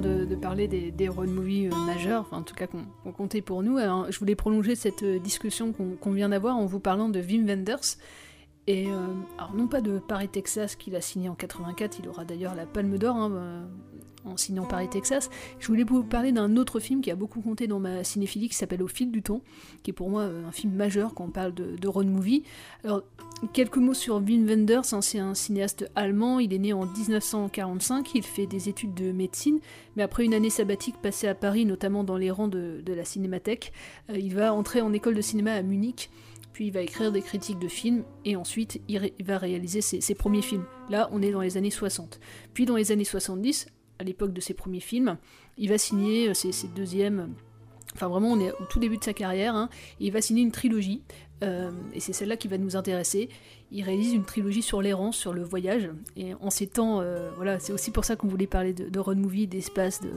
[0.00, 3.78] De, parler des, road movies majeurs, enfin, en tout cas qu'on comptait pour nous.
[3.78, 7.96] je voulais prolonger cette discussion qu'on vient d'avoir en vous parlant de Wim Wenders.
[8.66, 8.86] Et
[9.38, 12.66] alors non pas de Paris Texas qu'il a signé en 84, il aura d'ailleurs la
[12.66, 13.68] Palme d'Or hein,
[14.24, 15.30] en signant Paris, Texas.
[15.58, 18.54] Je voulais vous parler d'un autre film qui a beaucoup compté dans ma cinéphilie qui
[18.54, 19.42] s'appelle Au fil du temps,
[19.82, 22.42] qui est pour moi euh, un film majeur quand on parle de, road movie.
[22.84, 23.02] Alors,
[23.52, 28.46] quelques mots sur Wim Wenders, un cinéaste allemand, il est né en 1945, il fait
[28.46, 29.58] des études de médecine,
[29.96, 33.72] mais après une année sabbatique passée à Paris, notamment dans les rangs de, la cinémathèque,
[34.10, 36.10] euh, il va entrer en école de cinéma à Munich
[36.52, 40.14] puis il va écrire des critiques de films, et ensuite il, va réaliser ses, ses,
[40.14, 40.64] premiers films.
[40.90, 42.18] Là, on est dans les années 60.
[42.52, 43.68] Puis dans les années 70,
[44.00, 45.18] à l'époque de ses premiers films.
[45.58, 47.34] Il va signer euh, ses, deuxièmes.
[47.94, 49.54] Enfin, vraiment, on est au tout début de sa carrière.
[49.54, 49.68] Hein,
[50.00, 51.02] il va signer une trilogie.
[51.42, 53.28] Euh, et c'est celle-là qui va nous intéresser.
[53.70, 55.90] Il réalise une trilogie sur l'errance, sur le voyage.
[56.16, 59.18] Et en ces temps, euh, voilà, c'est aussi pour ça qu'on voulait parler de, road
[59.18, 60.10] movie, d'espace, de,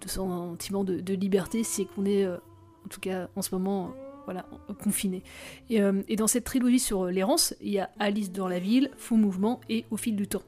[0.00, 1.64] de, sentiment de, liberté.
[1.64, 3.94] C'est qu'on est, en tout cas, en ce moment,
[4.24, 4.46] voilà,
[4.82, 5.22] confiné.
[5.70, 9.16] Et, et, dans cette trilogie sur l'errance, il y a Alice dans la ville, Faux
[9.16, 10.42] mouvement et Au fil du temps.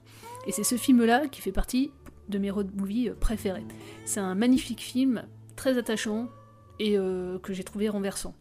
[0.46, 1.90] Et c'est ce film-là qui fait partie
[2.30, 3.66] de mes road movies euh, préférés.
[4.04, 5.24] C'est un magnifique film,
[5.56, 6.28] très attachant
[6.78, 8.34] et euh, que j'ai trouvé renversant.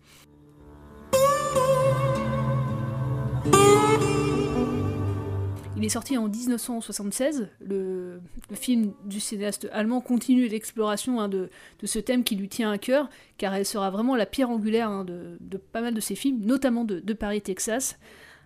[5.80, 7.48] Il est sorti en 1976.
[7.62, 8.20] Le,
[8.54, 11.50] film du cinéaste allemand continue l'exploration hein, de,
[11.82, 15.06] ce thème qui lui tient à cœur, car elle sera vraiment la pierre angulaire hein,
[15.06, 17.98] de, pas mal de ses films, notamment de, Paris, Texas.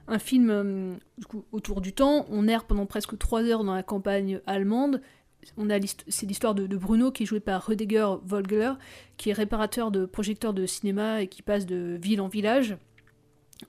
[0.07, 0.95] Un film euh,
[1.51, 2.27] autour du temps.
[2.29, 5.01] On erre pendant presque trois heures dans la campagne allemande
[5.57, 8.73] on a c'est l'histoire de, Bruno qui est joué par Rüdiger Volgler,
[9.17, 12.77] qui est réparateur de projecteurs de cinéma et qui passe de ville en village.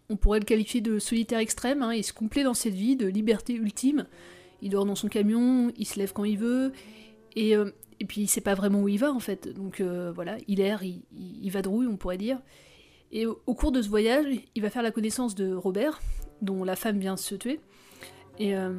[0.08, 3.06] On pourrait le qualifier de solitaire extrême, hein, il se complaît dans cette vie de
[3.06, 4.06] liberté ultime.
[4.62, 6.72] Il dort dans son camion, il se lève quand il veut,
[7.36, 9.48] et, euh, et puis il sait pas vraiment où il va en fait.
[9.48, 12.40] Donc euh, voilà, il erre, il, il, va de rouille, on pourrait dire.
[13.12, 16.00] Et au, au cours de ce voyage, il va faire la connaissance de Robert,
[16.42, 17.60] dont la femme vient se tuer.
[18.38, 18.72] Et euh,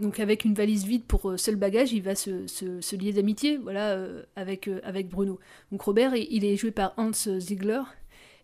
[0.00, 3.90] donc avec une valise vide pour euh, seul bagage, il va se, lier d'amitié, voilà,
[3.90, 4.68] euh, avec,
[5.10, 5.38] Bruno.
[5.70, 7.82] Donc Robert, il est joué par Hans Ziegler.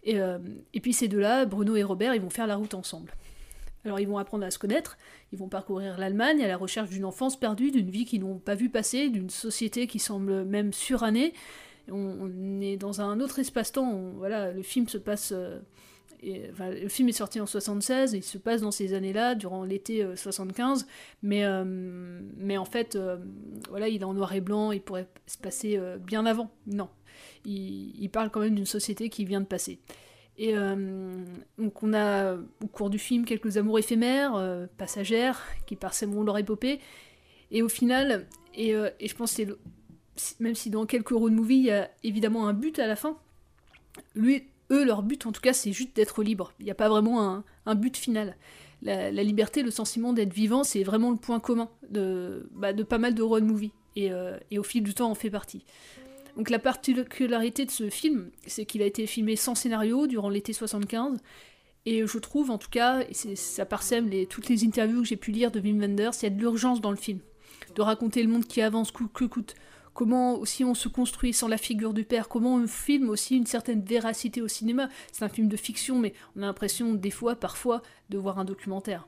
[0.02, 0.20] Et,
[0.80, 3.12] puis ces deux-là, Bruno et Robert, ils vont faire la route ensemble.
[3.84, 4.98] Alors ils vont apprendre à se connaître,
[5.32, 8.54] ils vont parcourir l'Allemagne à la recherche d'une enfance perdue, d'une vie qu'ils n'ont pas
[8.54, 11.32] vu passer, d'une société qui semble même surannée.
[11.90, 15.32] On, on est dans un autre espace-temps, voilà, le film se passe
[16.22, 20.82] le film est sorti en 76, il se passe dans ces années-là, durant l'été 75,
[20.82, 20.84] euh,
[21.22, 21.64] mais, euh,
[22.36, 23.16] mais en fait, euh,
[23.68, 26.50] voilà, il est en noir et blanc, il pourrait se passer bien avant.
[26.66, 26.88] Non,
[27.44, 29.80] il, parle quand même d'une société qui vient de passer.
[30.36, 30.54] Et
[31.58, 36.80] donc on a au cours du film quelques amours éphémères, passagères, qui parsemeront leur épopée,
[37.50, 39.58] et au final, et, et je pense que
[40.38, 43.18] même si dans quelques road movies il y a évidemment un but à la fin,
[44.14, 46.52] lui eux, leur but en tout cas, c'est juste d'être libre.
[46.58, 48.36] Il n'y a pas vraiment un, but final.
[48.82, 52.98] La, liberté, le sentiment d'être vivant, c'est vraiment le point commun de, bah, de pas
[52.98, 53.72] mal de road movies.
[53.98, 55.64] Euh, et, au fil du temps, on fait partie.
[56.36, 60.52] Donc la particularité de ce film, c'est qu'il a été filmé sans scénario durant l'été
[60.52, 61.18] 75.
[61.86, 65.32] Et je trouve, en tout cas, et ça parsème toutes les interviews que j'ai pu
[65.32, 67.20] lire de Wim Wenders, il y a de l'urgence dans le film.
[67.74, 69.54] de raconter le monde qui avance coûte que coûte.
[70.00, 73.44] Comment aussi on se construit sans la figure du père, comment on filme aussi une
[73.44, 74.88] certaine véracité au cinéma.
[75.12, 78.46] C'est un film de fiction, mais on a l'impression des fois, parfois, de voir un
[78.46, 79.06] documentaire.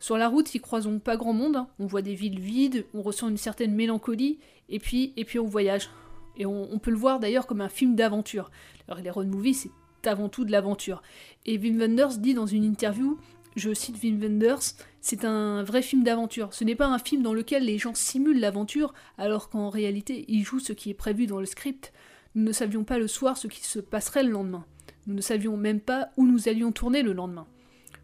[0.00, 1.68] Sur la route, ils croisons pas grand monde, hein.
[1.78, 5.46] on voit des villes vides, on ressent une certaine mélancolie, et puis, et puis on
[5.46, 5.90] voyage.
[6.36, 8.50] Et on, peut le voir d'ailleurs comme un film d'aventure.
[8.88, 11.02] Alors les road movies, c'est avant tout de l'aventure.
[11.46, 13.16] Et Wim Wenders dit dans une interview,
[13.56, 16.54] je cite Wim Wenders, c'est un vrai film d'aventure.
[16.54, 20.44] Ce n'est pas un film dans lequel les gens simulent l'aventure, alors qu'en réalité, ils
[20.44, 21.92] jouent ce qui est prévu dans le script.
[22.34, 24.64] Nous ne savions pas le soir ce qui se passerait le lendemain.
[25.06, 27.46] Nous ne savions même pas où nous allions tourner le lendemain.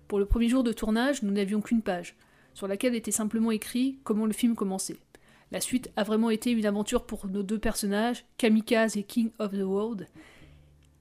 [0.08, 2.16] Pour le premier jour de tournage, nous n'avions qu'une page,
[2.54, 4.98] sur laquelle était simplement écrit comment le film commençait.
[5.50, 9.52] La suite a vraiment été une aventure pour nos deux personnages, Kamikaze et King of
[9.52, 10.08] the World.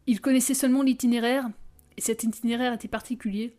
[0.06, 1.50] Ils connaissaient seulement l'itinéraire,
[1.98, 3.56] et cet itinéraire était particulier,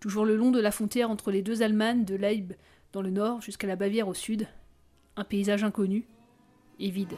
[0.00, 2.52] toujours le long de la frontière entre les deux Allemagnes de Leib
[2.92, 4.46] dans le nord jusqu'à la Bavière au sud,
[5.16, 6.06] un paysage inconnu
[6.78, 7.16] et vide.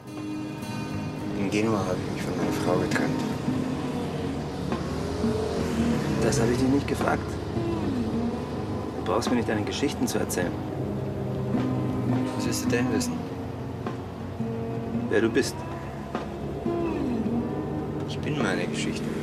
[1.39, 3.19] In Genua habe ich mich von meiner Frau getrennt.
[6.21, 7.23] Das habe ich dich nicht gefragt.
[8.99, 10.51] Du brauchst mir nicht deine Geschichten zu erzählen.
[12.35, 13.13] Was willst du denn wissen?
[15.09, 15.55] Wer du bist.
[18.07, 19.20] Ich bin meine Geschichte.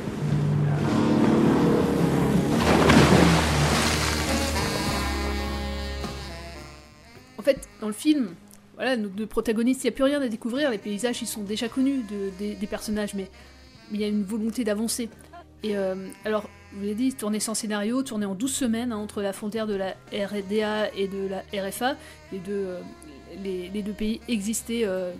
[7.39, 8.35] En fait, dans le film,
[8.75, 11.43] voilà, nos deux protagonistes, il n'y a plus rien à découvrir, les paysages ils sont
[11.43, 13.29] déjà connus de, des personnages, mais
[13.91, 15.09] il y a une volonté d'avancer.
[15.63, 19.21] Et euh, alors, vous l'avez dit, tourné sans scénario, tourné en 12 semaines hein, entre
[19.21, 21.95] la frontière de la RDA et de la RFA.
[22.31, 22.81] Les deux, euh,
[23.43, 25.11] les, deux pays existaient euh,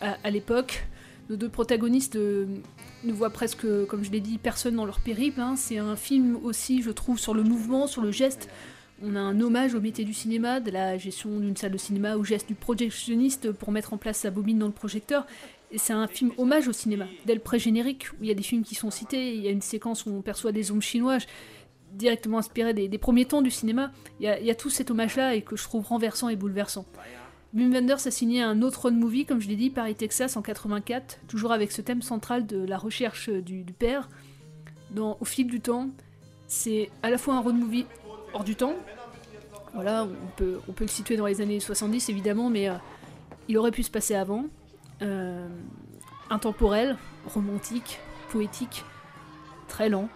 [0.00, 0.86] à, l'époque.
[1.28, 5.40] Nos deux protagonistes ne voient presque, comme je l'ai dit, personne dans leur périple.
[5.40, 5.54] Hein.
[5.56, 8.48] C'est un film aussi, je trouve, sur le mouvement, sur le geste.
[9.02, 12.16] On a un hommage au métier du cinéma, de la gestion d'une salle de cinéma,
[12.16, 15.26] au geste du projectionniste pour mettre en place sa bobine dans le projecteur
[15.76, 17.06] c'est un film hommage au cinéma.
[17.26, 19.50] Dès le pré-générique, où il y a des films qui sont cités, il y a
[19.50, 21.26] une séquence où on perçoit des ombres chinoises
[21.92, 23.90] directement inspirées des, premiers temps du cinéma.
[24.20, 26.86] Il y, a, tout cet hommage-là et que je trouve renversant et bouleversant.
[27.52, 30.42] Wim Wenders a signé un autre road movie, comme je l'ai dit, Paris, Texas, en
[30.42, 34.08] 84, toujours avec ce thème central de la recherche du, père.
[34.92, 35.90] Dans, au fil du temps,
[36.46, 37.86] c'est à la fois un road movie
[38.32, 38.74] hors du temps,
[39.74, 42.74] voilà, on peut, on peut le situer dans les années 70 évidemment, mais euh,
[43.48, 44.46] il aurait pu se passer avant.
[45.02, 45.48] Euh,
[46.28, 47.98] intemporel, romantique,
[48.30, 48.84] poétique,
[49.68, 50.08] très lent,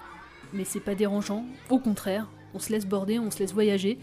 [0.52, 1.44] mais c'est pas dérangeant.
[1.70, 3.98] Au contraire, on se laisse border, on se laisse voyager.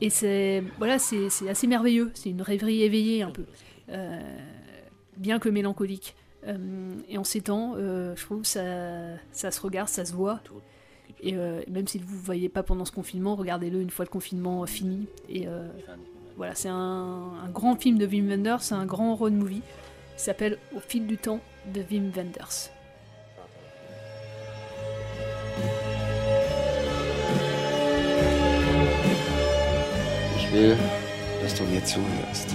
[0.00, 2.10] Et c'est voilà, c'est assez merveilleux.
[2.14, 3.44] C'est une rêverie éveillée un peu,
[3.90, 4.20] euh,
[5.16, 6.14] bien que mélancolique.
[7.08, 8.62] Et en ces temps, je trouve ça,
[9.32, 10.40] ça se regarde, ça se voit.
[11.22, 14.64] Et même si vous ne voyez pas pendant ce confinement, regardez-le une fois le confinement
[14.66, 15.06] fini.
[15.28, 15.46] Et
[16.36, 19.62] voilà, c'est un, un, grand film de Wim Wenders, c'est un grand road movie
[20.18, 21.40] s'appelle Au fil du temps
[21.72, 22.70] de Wim Wenders.
[30.36, 30.76] Ich will,
[31.42, 32.54] dass du mir zuhörst.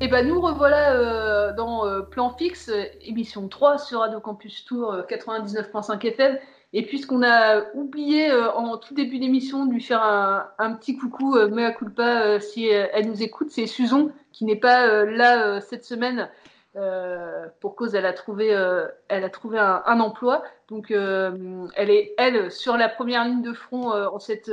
[0.00, 4.64] Et ben nous revoilà euh, dans euh, Plan Fixe, euh, émission 3 sur Radio Campus
[4.64, 6.38] Tour euh, 99.5 FM.
[6.74, 11.36] Et puisqu'on a oublié euh, en tout début d'émission de lui faire un, petit coucou,
[11.36, 15.04] euh, mea culpa, euh, si euh, elle nous écoute, c'est Susan qui n'est pas euh,
[15.04, 16.30] là euh, cette semaine
[16.74, 20.42] euh, pour cause elle a trouvé, euh, elle a trouvé un, emploi.
[20.68, 24.50] Donc euh, elle est elle sur la première ligne de front en cette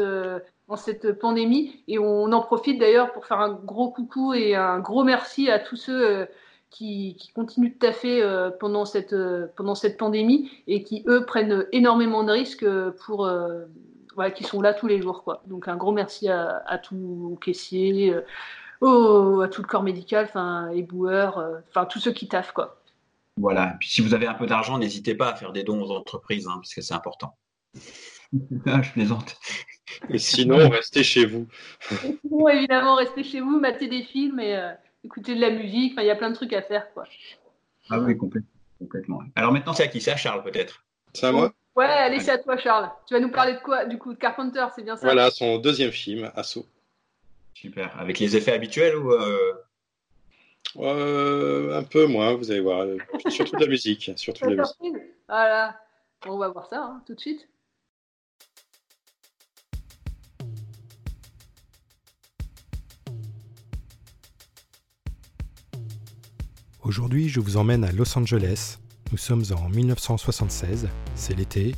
[0.67, 1.83] en cette pandémie.
[1.87, 5.59] Et on en profite d'ailleurs pour faire un gros coucou et un gros merci à
[5.59, 6.27] tous ceux
[6.69, 9.15] qui, continuent de taffer pendant, cette,
[9.55, 12.67] pendant cette pandémie et qui, eux, prennent énormément de risques
[13.05, 13.29] pour.
[14.15, 15.23] voilà, qui sont là tous les jours.
[15.23, 15.41] Quoi.
[15.47, 18.13] Donc un gros merci à, tous aux caissiers,
[18.81, 22.53] au- à tout le corps médical, enfin, éboueurs, euh, enfin tous ceux qui taffent.
[22.53, 22.81] Quoi.
[23.37, 23.75] Voilà.
[23.79, 26.47] Puis si vous avez un peu d'argent, n'hésitez pas à faire des dons aux entreprises,
[26.47, 27.37] hein, parce que c'est important.
[28.67, 29.37] Ah, je plaisante.
[30.07, 31.47] Mais sinon, restez chez vous.
[32.21, 34.71] Sinon, évidemment, restez chez vous, matez des films et euh,
[35.03, 35.93] écoutez de la musique.
[35.93, 36.93] Enfin, il y a plein de trucs à faire.
[36.93, 37.05] Quoi.
[37.89, 38.51] Ah oui, complètement.
[38.77, 39.21] complètement.
[39.35, 40.85] Alors maintenant, c'est à qui ça, Charles, peut-être?
[41.13, 41.51] C'est à moi?
[41.75, 42.91] Ouais, allez, c'est à toi, Charles.
[43.07, 43.85] Tu vas nous parler de quoi?
[43.85, 45.07] Du coup, de Carpenter, c'est bien ça?
[45.07, 46.67] Voilà, son deuxième film, Assaut.
[47.61, 47.99] Super.
[47.99, 49.53] Avec les effets habituels ou euh,
[50.77, 52.85] Euh, un peu moins, vous allez voir.
[53.29, 54.11] Surtout de la musique.
[54.15, 55.03] Surtout de La musique.
[55.27, 55.77] Voilà.
[56.25, 57.49] On va voir ça hein, tout de suite.
[66.81, 68.77] Aujourd'hui, je vous emmène à Los Angeles.
[69.11, 71.75] Nous sommes en 1976, c'est l'été.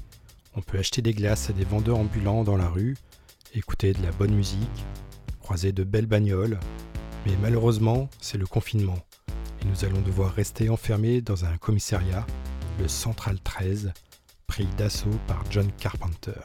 [0.55, 2.95] On peut acheter des glaces à des vendeurs ambulants dans la rue,
[3.53, 4.85] écouter de la bonne musique,
[5.51, 6.59] de belles bagnoles.
[7.25, 8.97] Mais malheureusement, c'est le confinement.
[9.61, 12.25] Et nous allons devoir rester enfermés dans un commissariat,
[12.79, 13.91] le Central 13,
[14.47, 16.39] pris d'assaut par John Carpenter.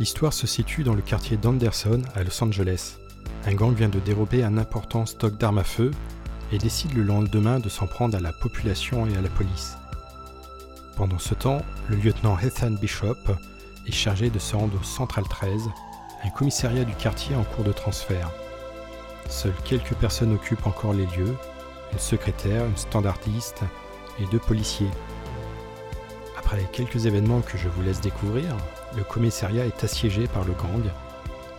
[0.00, 2.96] L'histoire se situe dans le quartier d'Anderson à Los Angeles.
[3.46, 5.92] Un gang vient de dérober un important stock d'armes à feu
[6.50, 9.76] et décide le lendemain de s'en prendre à la population et à la police.
[10.96, 13.16] Pendant ce temps, le lieutenant Ethan Bishop
[13.86, 15.70] est chargé de se rendre au Central 13,
[16.24, 18.30] un commissariat du quartier en cours de transfert.
[19.28, 21.34] Seules quelques personnes occupent encore les lieux,
[21.92, 23.62] une secrétaire, une standardiste
[24.20, 24.90] et deux policiers.
[26.38, 28.54] Après quelques événements que je vous laisse découvrir,
[28.94, 30.84] le commissariat est assiégé par le gang,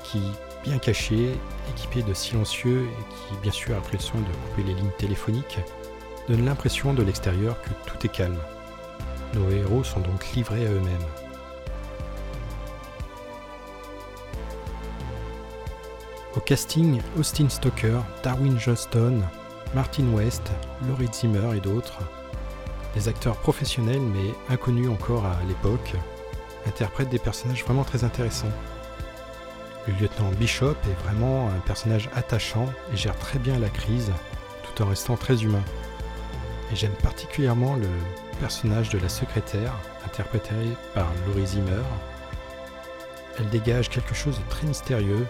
[0.03, 0.21] qui,
[0.63, 1.31] bien caché,
[1.71, 4.91] équipé de silencieux et qui bien sûr a pris le soin de couper les lignes
[4.99, 5.59] téléphoniques,
[6.29, 8.37] donne l'impression de l'extérieur que tout est calme.
[9.33, 11.07] Nos héros sont donc livrés à eux-mêmes.
[16.35, 19.21] Au casting, Austin Stoker, Darwin Johnston,
[19.73, 20.51] Martin West,
[20.87, 21.99] Laurie Zimmer et d'autres.
[22.95, 25.93] Des acteurs professionnels mais inconnus encore à l'époque
[26.67, 28.51] interprètent des personnages vraiment très intéressants.
[29.87, 34.11] Le lieutenant Bishop est vraiment un personnage attachant et gère très bien la crise
[34.63, 35.63] tout en restant très humain.
[36.71, 37.89] Et j'aime particulièrement le,
[38.33, 39.73] personnage de la secrétaire,
[40.05, 41.83] interprétée par Laurie Zimmer.
[43.39, 45.25] Elle dégage quelque chose de très mystérieux.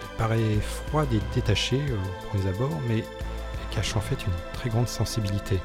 [0.00, 4.70] Elle paraît froide et détachée au premier abord, mais elle cache en fait une très
[4.70, 5.60] grande sensibilité.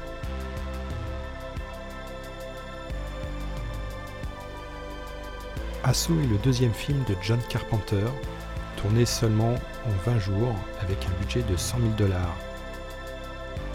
[5.82, 8.06] Assaut est le deuxième film de John Carpenter,
[8.76, 12.36] tourné seulement en 20 jours avec un budget de 100 000 dollars.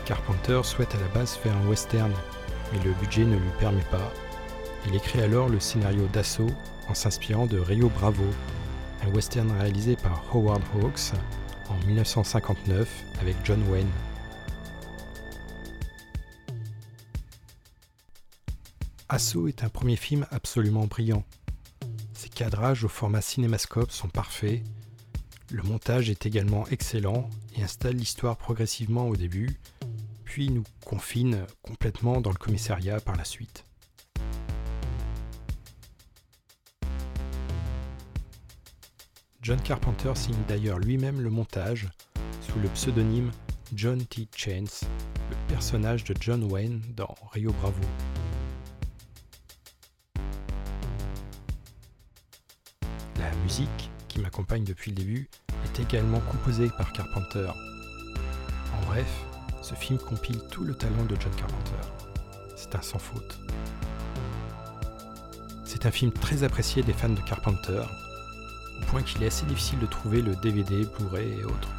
[0.05, 2.13] Carpenter souhaite à la base faire un western,
[2.71, 4.11] mais le budget ne lui permet pas.
[4.87, 6.51] Il écrit alors le scénario d'Assaut
[6.87, 8.25] en s'inspirant de Rio Bravo,
[9.03, 11.13] un western réalisé par Howard Hawks
[11.69, 12.87] en 1959
[13.19, 13.89] avec John Wayne.
[19.09, 21.23] Assaut est un premier film absolument brillant.
[22.13, 24.61] Ses cadrages au format cinémascope sont parfaits.
[25.51, 29.59] Le montage est également excellent et installe l'histoire progressivement au début,
[30.43, 33.63] nous confine complètement dans le commissariat par la suite.
[39.41, 41.87] John Carpenter signe d'ailleurs lui-même le montage
[42.41, 43.31] sous le pseudonyme
[43.73, 44.27] John T.
[44.35, 44.83] Chance,
[45.29, 47.81] le personnage de John Wayne dans Rio Bravo.
[53.19, 55.29] La musique, qui m'accompagne depuis le début,
[55.63, 57.49] est également composée par Carpenter.
[58.73, 59.24] En bref,
[59.65, 61.89] ce film compile tout le talent de John Carpenter.
[62.55, 63.39] C'est un sans faute.
[65.63, 69.79] C'est un film très apprécié des fans de Carpenter, au point qu'il est assez difficile
[69.79, 71.69] de trouver le DVD, Blu-ray et autres.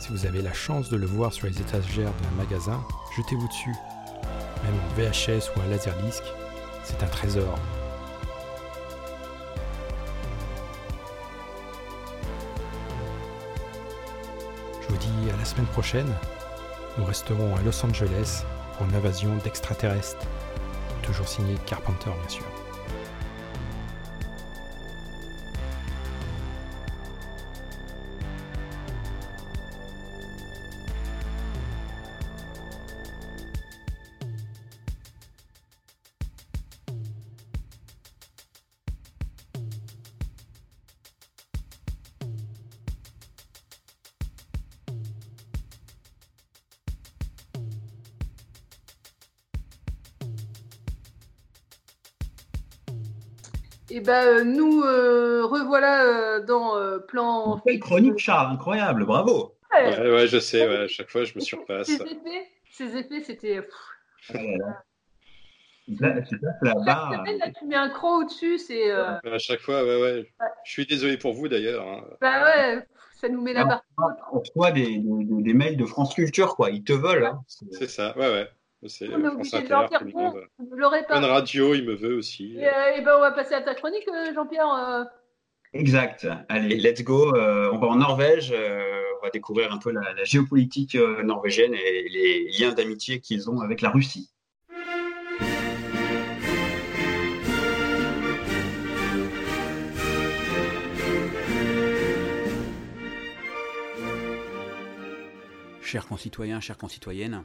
[0.00, 2.82] Si vous avez la chance de le voir sur les étagères d'un magasin,
[3.16, 3.76] jetez-vous dessus.
[4.64, 6.24] Même en VHS ou un laserdisc,
[6.82, 7.56] c'est un trésor.
[14.82, 16.12] Je vous dis à la semaine prochaine.
[16.98, 18.44] Nous resterons à Los Angeles
[18.80, 20.26] une invasion d'extraterrestres.
[21.02, 22.65] Toujours signé Carpenter, bien sûr.
[54.06, 57.60] Ben nous euh, revoilà euh, dans euh, plan.
[57.66, 59.54] Quelle chronique, Charles, incroyable, bravo.
[59.72, 59.98] Ouais.
[59.98, 61.88] Ouais, ouais, je sais, ouais, à chaque fois je me surpasse.
[61.88, 63.60] Ces effets, ces effets, c'était.
[65.88, 67.24] Là, c'est là, la barre.
[67.24, 68.90] là, tu mets un cran au-dessus, c'est.
[68.90, 70.32] euh, À chaque fois, ouais, ouais.
[70.64, 71.86] Je suis désolé pour vous d'ailleurs.
[71.86, 72.02] hein.
[72.20, 72.84] Bah ouais,
[73.14, 73.82] ça nous met la barre.
[74.32, 76.70] On reçoit des, des- des mails de France Culture, quoi.
[76.70, 77.26] Ils te veulent.
[77.26, 77.40] hein.
[77.70, 78.48] C'est ça, ouais, ouais.
[78.86, 81.20] C'est On Bon, vous l'aurez pas.
[81.20, 82.56] Fun Radio, il me veut aussi.
[82.56, 84.68] Et, euh, et ben on va passer à ta chronique, euh, Jean-Pierre.
[84.72, 85.04] euh.
[85.72, 86.26] Exact.
[86.48, 87.34] Allez, let's go.
[87.34, 88.52] Euh, on va en Norvège.
[88.52, 93.50] euh, on va découvrir un peu la, la géopolitique norvégienne et les liens d'amitié qu'ils
[93.50, 94.30] ont avec la Russie.
[105.82, 107.44] Chers concitoyens, chères concitoyennes,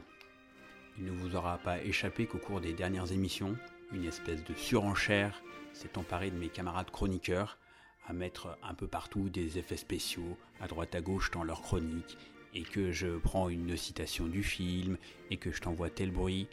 [0.98, 3.56] il ne vous aura pas échappé qu'au cours des dernières émissions,
[3.92, 7.58] une espèce de surenchère s'est emparée de mes camarades chroniqueurs
[8.06, 12.18] à mettre un peu partout des effets spéciaux à droite à gauche dans leurs chroniques
[12.54, 14.98] et que je prends une citation du film
[15.30, 16.48] et que je t'envoie tel bruit.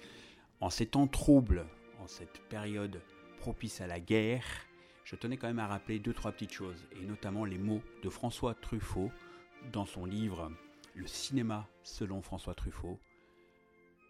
[0.62, 1.66] En ces temps troubles,
[2.00, 3.02] en cette période
[3.40, 4.46] propice à la guerre,
[5.04, 8.10] je tenais quand même à rappeler deux trois petites choses et notamment les mots de
[8.10, 9.12] François Truffaut
[9.72, 10.52] dans son livre
[10.94, 13.00] Le cinéma selon François Truffaut.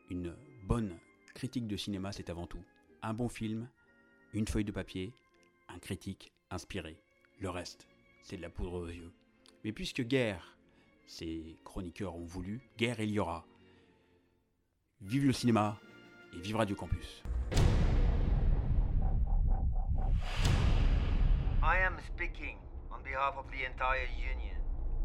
[0.09, 0.97] Une bonne
[1.35, 2.63] critique de cinéma, c'est avant tout
[3.01, 3.69] un bon film,
[4.33, 5.13] une feuille de papier,
[5.67, 6.99] un critique inspiré.
[7.39, 7.87] Le reste,
[8.23, 9.11] c'est de la poudre aux yeux.
[9.63, 10.57] Mais puisque guerre,
[11.05, 13.45] ces chroniqueurs ont voulu, guerre il y aura.
[15.01, 15.79] Vive le cinéma
[16.33, 17.23] et vive Radio Campus.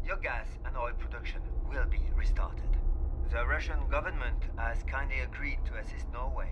[0.05, 1.83] Your gas and oil production will.
[3.31, 6.49] The Russian government has kindly agreed to assist Norway.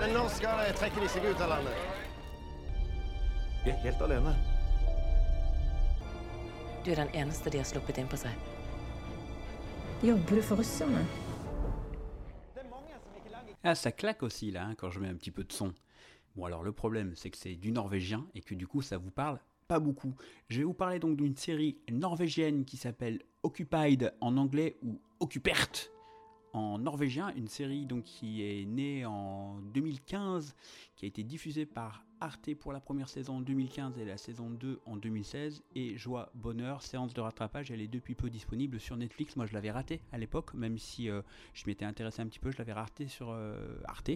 [0.00, 2.06] Den norskere trekker de seg ut av landet.
[3.64, 4.34] Vi er helt alene.
[6.84, 8.36] Du er den eneste de har sluppet inn på seg.
[10.04, 11.04] Jobber du for russerne?
[13.62, 15.74] Ah, ça claque aussi là, hein, quand je mets un petit peu de son.
[16.34, 19.10] Bon, alors le problème, c'est que c'est du norvégien et que du coup, ça vous
[19.10, 19.38] parle
[19.70, 20.16] pas beaucoup.
[20.48, 25.68] Je vais vous parler donc d'une série norvégienne qui s'appelle Occupied en anglais ou Occupert
[26.52, 30.56] en norvégien, une série donc qui est née en 2015,
[30.96, 34.50] qui a été diffusée par Arte pour la première saison en 2015 et la saison
[34.50, 35.62] 2 en 2016.
[35.76, 39.36] Et Joie, Bonheur, séance de rattrapage, elle est depuis peu disponible sur Netflix.
[39.36, 41.22] Moi, je l'avais raté à l'époque, même si euh,
[41.54, 44.10] je m'étais intéressé un petit peu, je l'avais raté sur euh, Arte.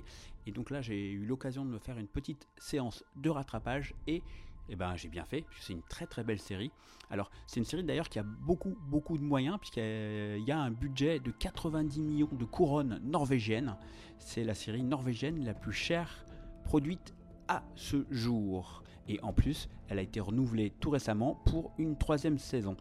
[0.46, 4.20] Et donc là, j'ai eu l'occasion de me faire une petite séance de rattrapage et
[4.69, 6.71] eh ben, j'ai bien fait, puisque c'est une très très belle série.
[7.11, 10.71] Alors, c'est une série d'ailleurs qui a beaucoup beaucoup de moyens, puisqu'il y a un
[10.71, 13.77] budget de 90 millions de couronnes norvégiennes.
[14.19, 16.25] C'est la série norvégienne la plus chère
[16.65, 17.15] produite
[17.49, 18.83] à ce jour.
[19.07, 22.77] Et en plus, elle a été renouvelée tout récemment pour une troisième saison.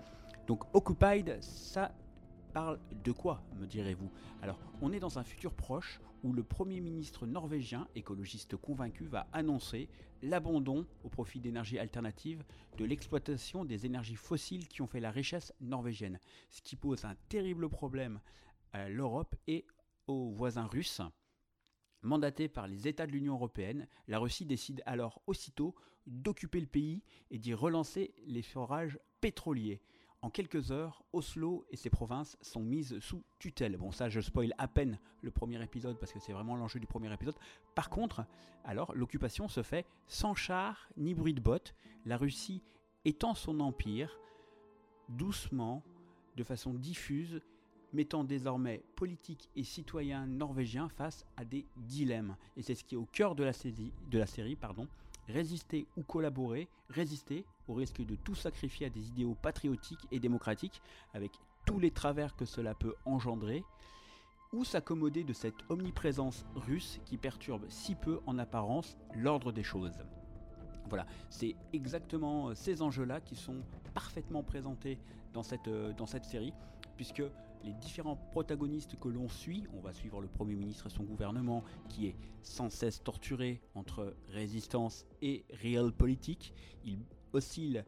[0.48, 1.92] Donc Occupied, ça
[2.54, 4.10] parle de quoi, me direz-vous?
[4.42, 9.28] Alors, on est dans un futur proche où le Premier ministre norvégien, écologiste convaincu, va
[9.34, 9.90] annoncer
[10.24, 12.44] l'abandon au profit d'énergies alternatives
[12.78, 16.20] de l'exploitation des énergies fossiles qui ont fait la richesse norvégienne,
[16.50, 18.20] ce qui pose un terrible problème
[18.72, 19.66] à l'Europe et
[20.08, 21.02] aux voisins russes.
[22.02, 27.04] Mandaté par les États de l'Union européenne, la Russie décide alors aussitôt d'occuper le pays
[27.30, 29.82] et d'y relancer les forages pétroliers.
[30.24, 33.76] En quelques heures, Oslo et ses provinces sont mises sous tutelle.
[33.76, 36.88] Bon, ça, je spoil à peine le premier épisode parce que c'est vraiment l'enjeu du
[36.88, 37.36] premier épisode.
[37.76, 38.26] Par contre,
[38.64, 41.76] alors, l'occupation se fait sans chars ni bruit de bottes.
[42.06, 42.62] La Russie
[43.04, 44.18] étend son empire
[45.10, 45.84] doucement,
[46.38, 47.42] de façon diffuse,
[47.92, 52.38] mettant désormais politiques et citoyens norvégiens face à des dilemmes.
[52.56, 54.88] Et c'est ce qui est au cœur de la, série, de la série pardon.
[55.28, 60.82] Résister ou collaborer, résister au risque de tout sacrifier à des idéaux patriotiques et démocratiques,
[61.14, 61.32] avec
[61.66, 63.64] tous les travers que cela peut engendrer,
[64.52, 70.04] ou s'accommoder de cette omniprésence russe qui perturbe si peu en apparence l'ordre des choses.
[70.90, 75.00] Voilà, c'est exactement ces enjeux-là qui sont parfaitement présentés
[75.34, 76.54] dans cette, euh, dans cette série,
[76.98, 77.24] puisque
[77.64, 81.64] les différents protagonistes que l'on suit, on va suivre le Premier ministre et son gouvernement
[81.90, 86.54] qui est sans cesse torturé entre résistance et réel politique.
[86.84, 87.00] Il
[87.34, 87.84] oscille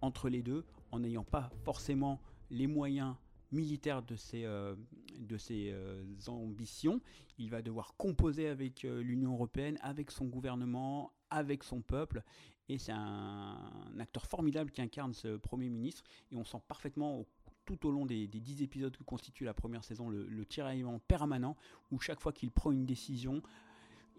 [0.00, 2.20] entre les deux en n'ayant pas forcément
[2.50, 3.14] les moyens
[3.52, 4.74] militaires de ses, euh,
[5.18, 7.00] de ses euh, ambitions.
[7.38, 12.22] Il va devoir composer avec euh, l'Union européenne, avec son gouvernement, avec son peuple.
[12.68, 16.04] Et c'est un, acteur formidable qui incarne ce Premier ministre.
[16.30, 17.26] Et on sent parfaitement
[17.64, 21.56] tout au long des, dix épisodes que constitue la première saison le, le tiraillement permanent,
[21.90, 23.42] où chaque fois qu'il prend une décision,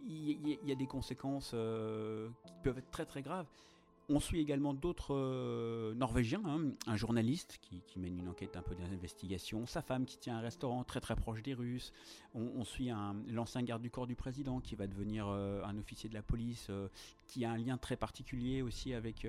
[0.04, 3.48] il y, a des conséquences qui peuvent être très très graves.
[4.10, 6.72] On suit également d'autres euh, Norvégiens, hein.
[6.88, 10.84] un journaliste qui, mène une enquête un peu d'investigation, sa femme qui tient un restaurant
[10.84, 11.94] très très proche des Russes,
[12.34, 12.90] on, suit
[13.30, 16.68] l'ancien garde du corps du président qui va devenir euh, un officier de la police,
[16.70, 16.88] euh,
[17.32, 19.26] qui a un lien très particulier aussi avec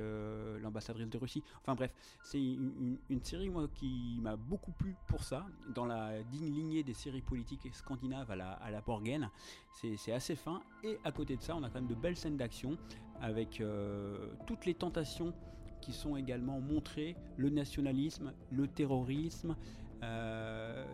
[0.61, 1.45] l'ambassadrice de Russie.
[1.61, 1.95] Enfin bref,
[2.25, 6.95] c'est une, série moi, qui m'a beaucoup plu pour ça, dans la digne lignée des
[6.95, 9.31] séries politiques scandinaves à la, à Borgen.
[9.73, 12.37] C'est assez fin, et à côté de ça, on a quand même de belles scènes
[12.37, 12.77] d'action
[13.21, 15.33] avec euh, toutes les tentations
[15.81, 19.57] qui sont également montrées, le nationalisme, le terrorisme,
[20.03, 20.85] euh,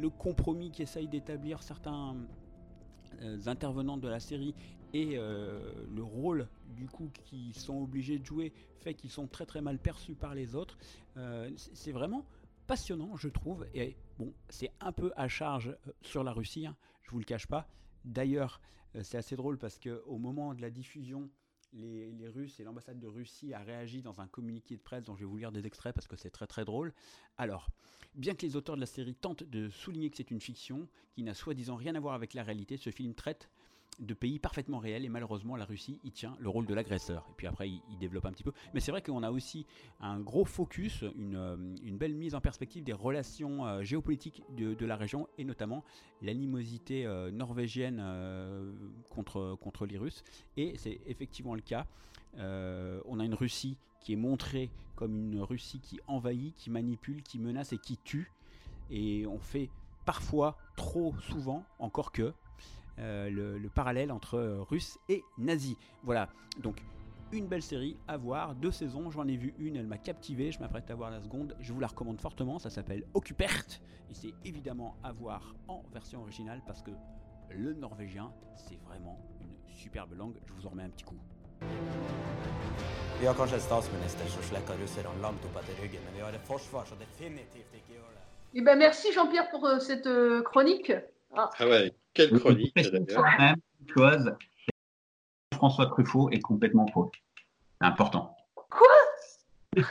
[0.00, 2.16] le compromis qu'essayent d'établir certains
[3.20, 4.54] euh, intervenants de la série
[4.92, 9.60] et le rôle du coup qu'ils sont obligés de jouer fait qu'ils sont très très
[9.60, 10.78] mal perçus par les autres.
[11.56, 12.26] c'est vraiment
[12.66, 13.66] passionnant, je trouve.
[13.74, 17.46] Et bon, c'est un peu à charge sur la Russie, hein, je vous le cache
[17.46, 17.68] pas.
[18.04, 18.60] D'ailleurs,
[19.02, 21.30] c'est assez drôle parce que au moment de la diffusion
[21.72, 25.20] les, Russes et l'ambassade de Russie a réagi dans un communiqué de presse dont je
[25.20, 26.92] vais vous lire des extraits parce que c'est très très drôle.
[27.38, 27.70] Alors,
[28.14, 31.22] bien que les auteurs de la série tentent de souligner que c'est une fiction qui
[31.22, 33.48] n'a soi-disant rien à voir avec la réalité, ce film traite
[33.98, 37.26] de pays parfaitement réels et malheureusement la Russie y tient le rôle de l'agresseur.
[37.30, 38.52] Et puis après il, développe un petit peu.
[38.74, 39.66] Mais c'est vrai qu'on a aussi
[40.00, 41.56] un gros focus, une, euh,
[41.92, 45.84] belle mise en perspective des relations euh, géopolitiques de, la région et notamment
[46.22, 48.02] l'animosité euh, norvégienne
[49.10, 50.24] contre, contre les Russes.
[50.56, 51.86] Et c'est effectivement le cas.
[52.36, 57.38] on a une Russie qui est montrée comme une Russie qui envahit, qui manipule, qui
[57.38, 58.32] menace et qui tue.
[58.90, 59.70] Et on fait
[60.04, 62.32] parfois, trop souvent, encore que,
[62.98, 65.76] euh, le, parallèle entre euh, russe et nazi.
[66.02, 66.28] Voilà,
[66.58, 66.82] donc
[67.32, 70.60] une belle série à voir, deux saisons, j'en ai vu une, elle m'a captivé, je
[70.60, 73.64] m'apprête à voir la seconde, je vous la recommande fortement, ça s'appelle Occupert,
[74.10, 76.90] et c'est évidemment à voir en version originale parce que
[77.50, 81.18] le norvégien, c'est vraiment une superbe langue, je vous en remets un petit coup.
[88.54, 90.08] Eh ben merci Jean-Pierre pour euh, cette
[90.44, 90.92] chronique.
[91.34, 93.06] Ah, ah ouais, quelle chronique même
[93.94, 94.32] chose.
[95.54, 97.10] François Truffaut est complètement faux.
[97.80, 98.36] C'est important.
[98.54, 98.88] Quoi?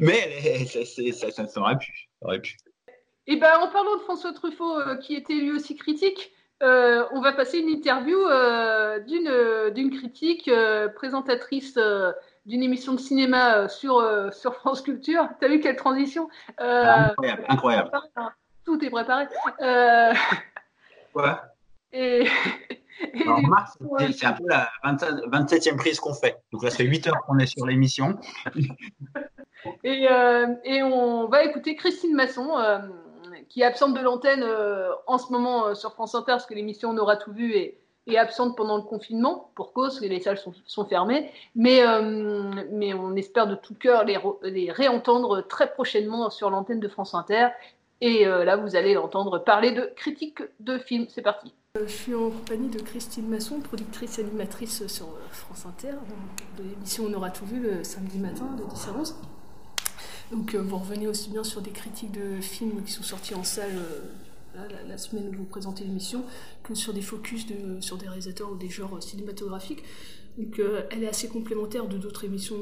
[0.00, 2.08] Mais ça, ça, ça, aurait pu.
[2.20, 2.56] Ça aurait pu.
[3.26, 6.32] Et ben, en parlant de François Truffaut, euh, qui était lui aussi critique,
[6.62, 12.12] euh, on va passer une interview euh, d'une euh, critique euh, présentatrice euh,
[12.46, 15.28] d'une émission de cinéma euh, sur, euh, sur France Culture.
[15.40, 16.28] T'as vu quelle transition?
[16.60, 17.90] Euh, Incroyable, incroyable.
[18.64, 19.26] Tout est préparé.
[19.60, 20.12] Euh,
[21.14, 21.30] Ouais.
[21.92, 22.26] et,
[23.24, 23.40] Alors,
[23.78, 26.36] coup, c'est- un peu la 27 27e prise qu'on fait.
[26.52, 28.18] Donc là, ça fait 8 heures qu'on est sur l'émission.
[29.82, 32.80] Et, euh, et on va écouter Christine Masson, euh,
[33.48, 34.44] qui est absente de l'antenne
[35.06, 38.18] en ce moment sur France Inter, parce que l'émission On aura tout vu et est
[38.18, 41.30] absente pendant le confinement, pour cause que les salles sont, sont fermées.
[41.54, 46.88] Mais, euh, mais on espère de tout cœur les réentendre très prochainement sur l'antenne de
[46.88, 47.48] France Inter.
[48.06, 51.06] Et euh, là, vous allez entendre parler de critique de films.
[51.08, 51.54] C'est parti.
[51.74, 56.68] Je suis en compagnie de Christine Masson, productrice animatrice sur euh, France Inter, euh, de
[56.68, 59.16] l'émission On aura tout vu le samedi matin de 10 à 11.
[60.32, 63.42] Donc euh, vous revenez aussi bien sur des critiques de films qui sont sortis en
[63.42, 63.72] salle
[64.86, 66.24] la, semaine où vous présentez l'émission,
[66.62, 67.46] que sur des focus
[67.80, 69.82] sur des réalisateurs ou des genres cinématographiques.
[70.36, 72.56] Donc elle est assez complémentaire de d'autres émissions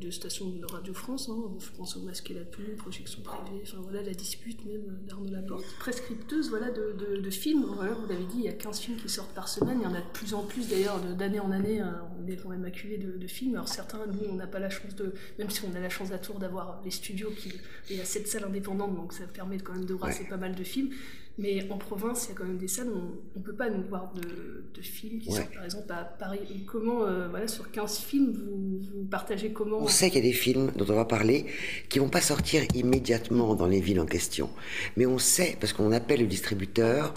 [0.00, 1.28] de stations de Radio France.
[1.28, 1.36] hein.
[1.58, 5.30] Je pense au Masque et la Plume, Projection privée, enfin voilà, la dispute même d'Arnaud
[5.30, 5.64] Laporte.
[5.78, 7.64] Prescripteuse voilà, de, de- de films.
[7.76, 9.78] Voilà, vous l'avez dit, il y a 15 films qui sortent par semaine.
[9.80, 11.80] Il y en a de plus en plus d'ailleurs de- d'année en année.
[11.80, 12.02] hein.
[12.22, 13.54] On est quand même acculé de, de films.
[13.54, 16.10] Alors certains, nous, on n'a pas la chance de, même si on a la chance
[16.12, 17.52] à Tours d'avoir les studios qui,
[17.90, 20.54] il y a sept salles indépendantes, donc ça permet quand même de brasser pas mal
[20.54, 20.90] de films.
[21.38, 23.00] Mais en province, il y a quand même des salles où
[23.34, 24.20] on ne peut pas nous voir de,
[24.74, 25.36] de films qui Ouais.
[25.36, 26.40] sortent par exemple à Paris.
[26.54, 30.30] Et comment, euh, voilà, sur 15 films, vous, vous partagez comment sait qu'il y a
[30.30, 31.46] des films dont on va parler
[31.88, 34.48] qui vont pas sortir immédiatement dans les villes en question.
[34.96, 37.14] Mais on sait, parce qu'on appelle le distributeur,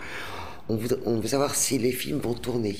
[0.69, 2.75] on veut, on savoir si les films vont tourner.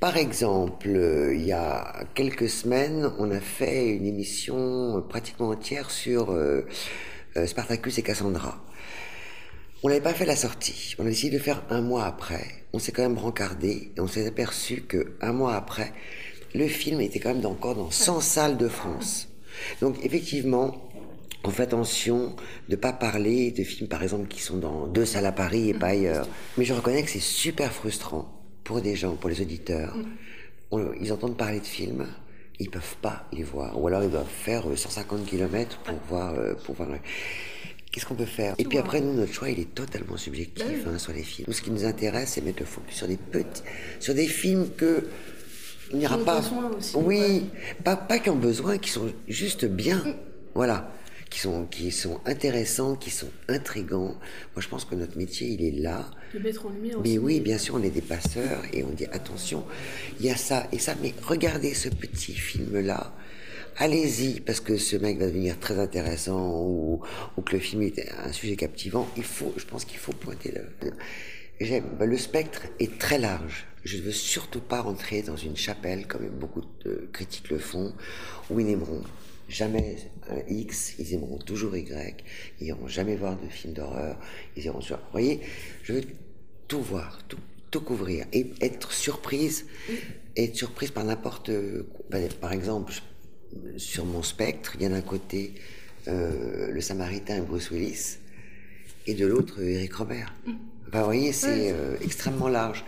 [0.00, 5.92] Par exemple, euh, il y a quelques semaines, on a fait une émission pratiquement entière
[5.92, 6.66] sur euh,
[7.36, 8.64] euh, Spartacus et Cassandra.
[9.84, 10.94] On n'avait pas fait la sortie.
[10.98, 12.44] On a décidé de faire un mois après.
[12.72, 15.92] On s'est quand même rencardé et on s'est aperçu que un mois après,
[16.54, 19.28] le film était quand même encore dans 100 salles de France.
[19.80, 20.90] Donc effectivement,
[21.44, 22.34] on fait attention
[22.68, 25.74] de pas parler de films par exemple qui sont dans deux salles à Paris et
[25.74, 26.28] pas ailleurs.
[26.56, 28.30] Mais je reconnais que c'est super frustrant
[28.64, 29.96] pour des gens, pour les auditeurs.
[30.70, 32.06] On- ils entendent parler de films,
[32.60, 36.34] ils peuvent pas les voir, ou alors ils doivent faire euh, 150 km pour voir,
[36.34, 36.88] euh, pour voir.
[37.90, 38.54] Qu'est-ce qu'on peut faire?
[38.56, 40.82] Et puis après, nous, notre choix, il est totalement subjectif oui.
[40.86, 41.44] hein, sur les films.
[41.48, 43.62] Nous, ce qui nous intéresse, c'est mettre le focus sur des petits,
[44.00, 45.08] sur des films que
[45.92, 46.40] il n'ira pas.
[46.40, 47.46] besoin aussi, oui,
[47.84, 49.98] pas, pas qui ont besoin, qui sont juste bien.
[49.98, 50.14] Mm.
[50.54, 50.92] Voilà.
[51.30, 54.16] Qui sont, qui sont intéressants, qui sont intrigants.
[54.54, 56.10] Moi, je pense que notre métier, il est là.
[56.34, 58.90] de mettre en lumière Mais aussi oui, bien sûr, on est des passeurs et on
[58.90, 59.64] dit attention,
[60.20, 63.14] il y a ça et ça, mais regardez ce petit film-là.
[63.78, 67.00] Allez-y, parce que ce mec va devenir très intéressant ou,
[67.38, 69.08] ou que le film est un sujet captivant.
[69.16, 70.92] Il faut, je pense qu'il faut pointer le.
[71.60, 73.66] J'aime, le spectre est très large.
[73.84, 77.92] Je ne veux surtout pas rentrer dans une chapelle, comme beaucoup de critiques le font,
[78.50, 79.02] où ils n'aimeront
[79.48, 79.96] jamais
[80.30, 82.24] un X, ils aimeront toujours Y,
[82.60, 84.18] ils iront jamais voir de film d'horreur,
[84.56, 84.96] ils iront sur...
[84.96, 85.40] Vous voyez,
[85.82, 86.02] je veux
[86.68, 87.38] tout voir, tout,
[87.70, 89.66] tout couvrir, et être surprise,
[90.36, 91.50] être surprise par n'importe...
[92.10, 92.92] ben, par exemple,
[93.76, 95.54] sur mon spectre, il y a d'un côté
[96.08, 98.18] euh, le Samaritain et Bruce Willis,
[99.06, 100.34] et de l'autre euh, Eric Robert.
[100.92, 102.84] Enfin, vous voyez, c'est euh, extrêmement large.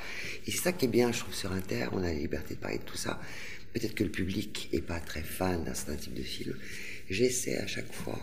[0.46, 2.61] Et c'est ça qui est bien, je trouve, sur Inter, on a la liberté de
[2.61, 3.18] parler de tout ça.
[3.72, 6.55] Peut-être que le public est pas très fan d'un certain type de film.
[7.09, 8.18] J'essaie à chaque fois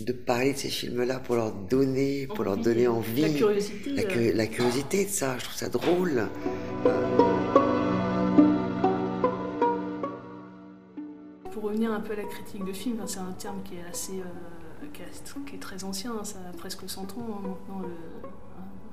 [0.00, 3.20] de parler de ces films-là pour leur donner, pour leur donner envie.
[3.20, 4.32] La curiosité, La, euh.
[4.32, 6.26] la curiosité de ça, je trouve ça drôle.
[11.52, 14.18] Pour revenir un peu à la critique de film, c'est un terme qui est assez,
[14.18, 17.80] euh, qui est, qui est très ancien, hein, ça a presque 100 ans hein, maintenant.
[17.82, 17.88] Le,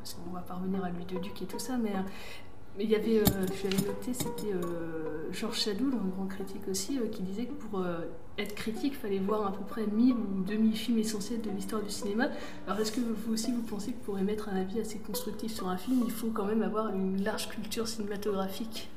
[0.03, 2.01] hein, on va pas revenir à lui de Duc et tout ça, mais euh,
[2.79, 6.97] il y avait, euh, je l'avais noté, c'était euh, Georges Sadoul, un grand critique aussi,
[6.97, 7.83] euh, qui disait que pour
[8.37, 11.81] être critique, il fallait voir à peu près 1000 ou 2000 films essentiels de l'histoire
[11.81, 12.29] du cinéma.
[12.65, 15.67] Alors est-ce que vous aussi vous pensez que pour émettre un avis assez constructif sur
[15.67, 18.89] un film, il faut quand même avoir une large culture cinématographique?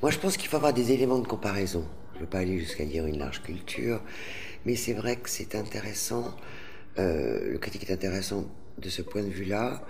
[0.00, 1.84] Moi, je pense qu'il faut avoir des éléments de comparaison.
[2.12, 4.00] Je ne veux pas aller jusqu'à dire une large culture,
[4.64, 6.34] mais c'est vrai que c'est intéressant.
[6.96, 8.46] le critique est intéressant
[8.78, 9.82] de ce point de vue-là.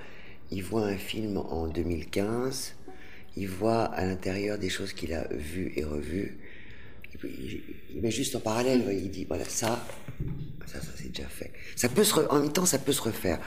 [0.53, 2.75] Il voit un film en 2015,
[3.37, 6.39] il voit à l'intérieur des choses qu'il a vues et revues.
[7.25, 9.85] Il- met juste en parallèle, il dit voilà, ça,
[10.67, 11.53] ça, ça c'est déjà fait.
[11.77, 13.39] Ça peut se re- En même temps, ça peut se refaire.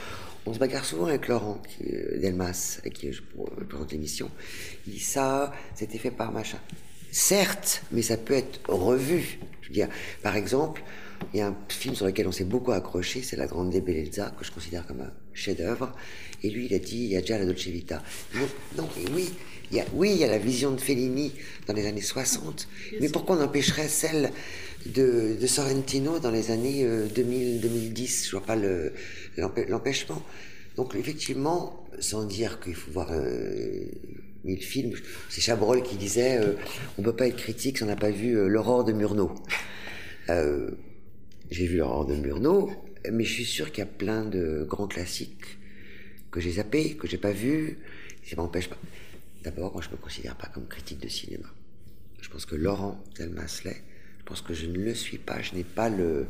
[0.46, 4.30] On se bagarre souvent avec Laurent qui, euh, Delmas, avec qui je euh, présente l'émission.
[4.88, 6.60] Il dit ça, c'était fait par machin.
[7.12, 9.40] Certes, mais ça peut être revu.
[9.62, 9.90] Je veux dire,
[10.24, 10.84] par exemple,
[11.34, 14.32] Il y a un film sur lequel on s'est beaucoup accroché, c'est La Grande Bellezza,
[14.38, 15.94] que je considère comme un chef-d'œuvre.
[16.46, 18.04] Et lui, il a dit, il y a déjà la Dolce Vita.
[18.36, 19.30] Non, non mais oui,
[19.72, 21.32] il y a, oui, il y a la vision de Fellini
[21.66, 22.68] dans les années 60,
[23.02, 24.30] mais pourquoi on empêcherait celle
[24.86, 26.86] de, de Sorrentino dans les années
[27.16, 28.94] 2000-2010 Je vois pas le-
[29.38, 30.22] l'empê- l'empêchement.
[30.76, 33.86] Donc effectivement, sans dire qu'il faut voir euh,
[34.44, 34.94] mille films,
[35.30, 36.54] c'est Chabrol qui disait euh,
[37.00, 39.32] on peut pas être critique si on n'a pas vu euh, l'aurore de Murnau.
[40.30, 40.70] Euh,
[41.50, 42.70] j'ai vu l'aurore de Murnau,
[43.12, 45.58] mais je suis sûr qu'il y a plein de grands classiques
[46.36, 47.80] que j'ai zappés, que j'ai pas vus.
[48.30, 48.78] Ça m'empêche pas.
[49.44, 51.48] D'abord, moi, je me considère pas comme critique de cinéma.
[52.20, 53.82] Je pense que Laurent Delmas l'est.
[54.20, 55.42] Je pense que je ne le suis pas.
[55.42, 56.26] Je n'ai pas le,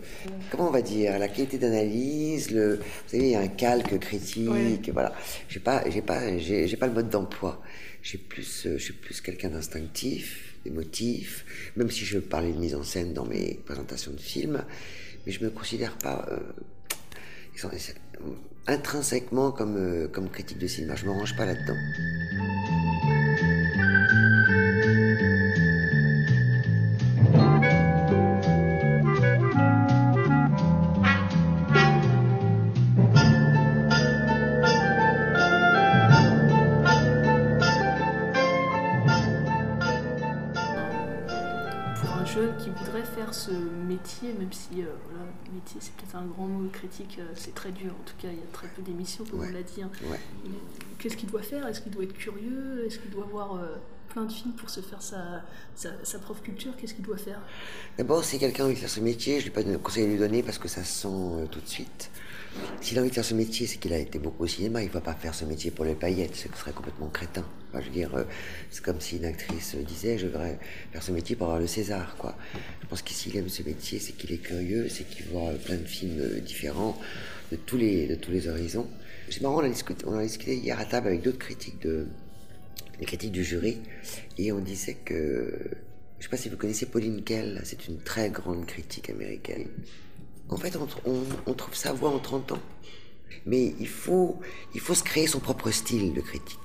[0.52, 2.52] comment on va dire, la qualité d'analyse.
[2.52, 4.92] Le, vous savez, il y a un calque critique.
[4.94, 5.16] Voilà.
[5.50, 7.64] J'ai pas, j'ai pas, j'ai, pas le mode d'emploi.
[8.04, 11.46] J'ai plus, euh, je suis plus quelqu'un d'instinctif, émotif.
[11.78, 14.64] Même si je parlais de mise en scène dans mes présentations de films,
[15.26, 16.40] mais je me considère pas euh,
[18.68, 20.96] intrinsèquement comme, euh, comme critique de cinéma.
[20.96, 21.76] Je me range pas là-dedans.
[44.06, 47.72] Métier, même si euh, voilà, métier c'est peut-être un grand mot critique, euh, c'est très
[47.72, 47.92] dur.
[47.92, 49.48] En tout cas, il y a très peu d'émissions, comme Ouais.
[49.50, 49.82] on l'a dit.
[49.82, 49.90] hein.
[50.10, 50.20] Ouais.
[51.00, 51.68] Qu'est-ce qu'il doit faire?
[51.68, 52.86] Est-ce qu'il doit être curieux?
[52.86, 53.76] Est-ce qu'il doit voir euh,
[54.10, 55.44] plein de films pour se faire sa,
[55.76, 56.74] sa, sa propre culture?
[56.78, 57.42] Qu'est-ce qu'il doit faire?
[57.98, 60.08] D'abord, si quelqu'un a envie de faire ce métier, je n'ai pas de conseil à
[60.08, 62.10] lui donner parce que ça se sent euh, tout de suite.
[62.80, 64.82] S'il a envie de faire ce métier, c'est qu'il a été beaucoup au cinéma.
[64.82, 66.36] Il ne va pas faire ce métier pour les paillettes.
[66.38, 67.44] Ce serait complètement crétin.
[67.82, 68.24] Je veux dire, euh,
[68.70, 70.58] c'est comme si une actrice disait Je voudrais
[70.92, 72.16] faire ce métier pour avoir le César.
[72.82, 75.58] Je pense que s'il aime ce métier, c'est qu'il est curieux, c'est qu'il voit euh,
[75.58, 76.98] plein de films euh, différents
[77.52, 78.88] de tous les, horizons.
[79.30, 79.62] C'est marrant,
[80.06, 82.08] on a, discuté, hier à table avec d'autres critiques de,
[83.02, 83.80] critiques du jury,
[84.38, 85.54] et on disait que,
[86.20, 89.68] je sais pas si vous connaissez Pauline Kael, c'est une très grande critique américaine.
[90.50, 92.62] En fait, on, trouve sa voix en 30 ans.
[93.46, 94.40] Mais il faut
[94.74, 96.60] se créer son propre style de critique.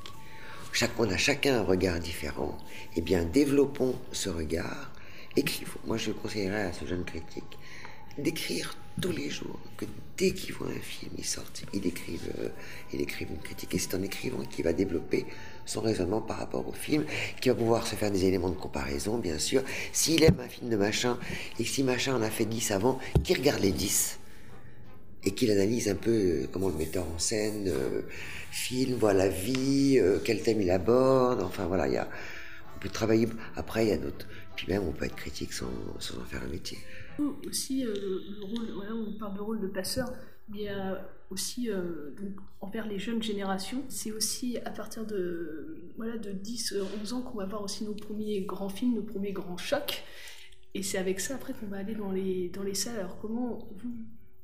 [0.72, 2.56] Chaque, on a chacun un regard différent.
[2.96, 4.92] Eh bien, développons ce regard.
[5.36, 5.80] Écrivons.
[5.86, 7.58] Moi, je conseillerais à ce jeune critique
[8.18, 9.86] d'écrire tous les jours, que
[10.18, 12.48] dès qu'il voit un film, il sorte, il écrive, euh,
[12.92, 13.74] il écrive une critique.
[13.74, 15.26] Et c'est en écrivant qu'il va développer
[15.64, 17.04] son raisonnement par rapport au film,
[17.40, 19.62] qu'il va pouvoir se faire des éléments de comparaison, bien sûr.
[19.92, 21.18] S'il aime un film de machin,
[21.58, 24.18] et si machin en a fait 10 avant, qu'il regarde les 10
[25.24, 28.02] et qu'il analyse un peu euh, comment le metteur en scène euh,
[28.50, 31.42] filme, voit la vie, euh, quel thème il aborde.
[31.42, 32.08] Enfin voilà, il y a,
[32.76, 33.28] on peut travailler.
[33.56, 34.26] Après, il y a d'autres.
[34.56, 36.78] Puis même, on peut être critique sans, sans en faire un métier.
[37.46, 40.12] Aussi, euh, le, le rôle, voilà, on parle de rôle de passeur,
[40.48, 40.94] mais euh,
[41.30, 43.82] aussi euh, donc, envers les jeunes générations.
[43.88, 47.84] C'est aussi à partir de, voilà, de 10, euh, 11 ans qu'on va voir aussi
[47.84, 50.02] nos premiers grands films, nos premiers grands chocs.
[50.74, 52.98] Et c'est avec ça après qu'on va aller dans les, dans les salles.
[52.98, 53.92] Alors comment vous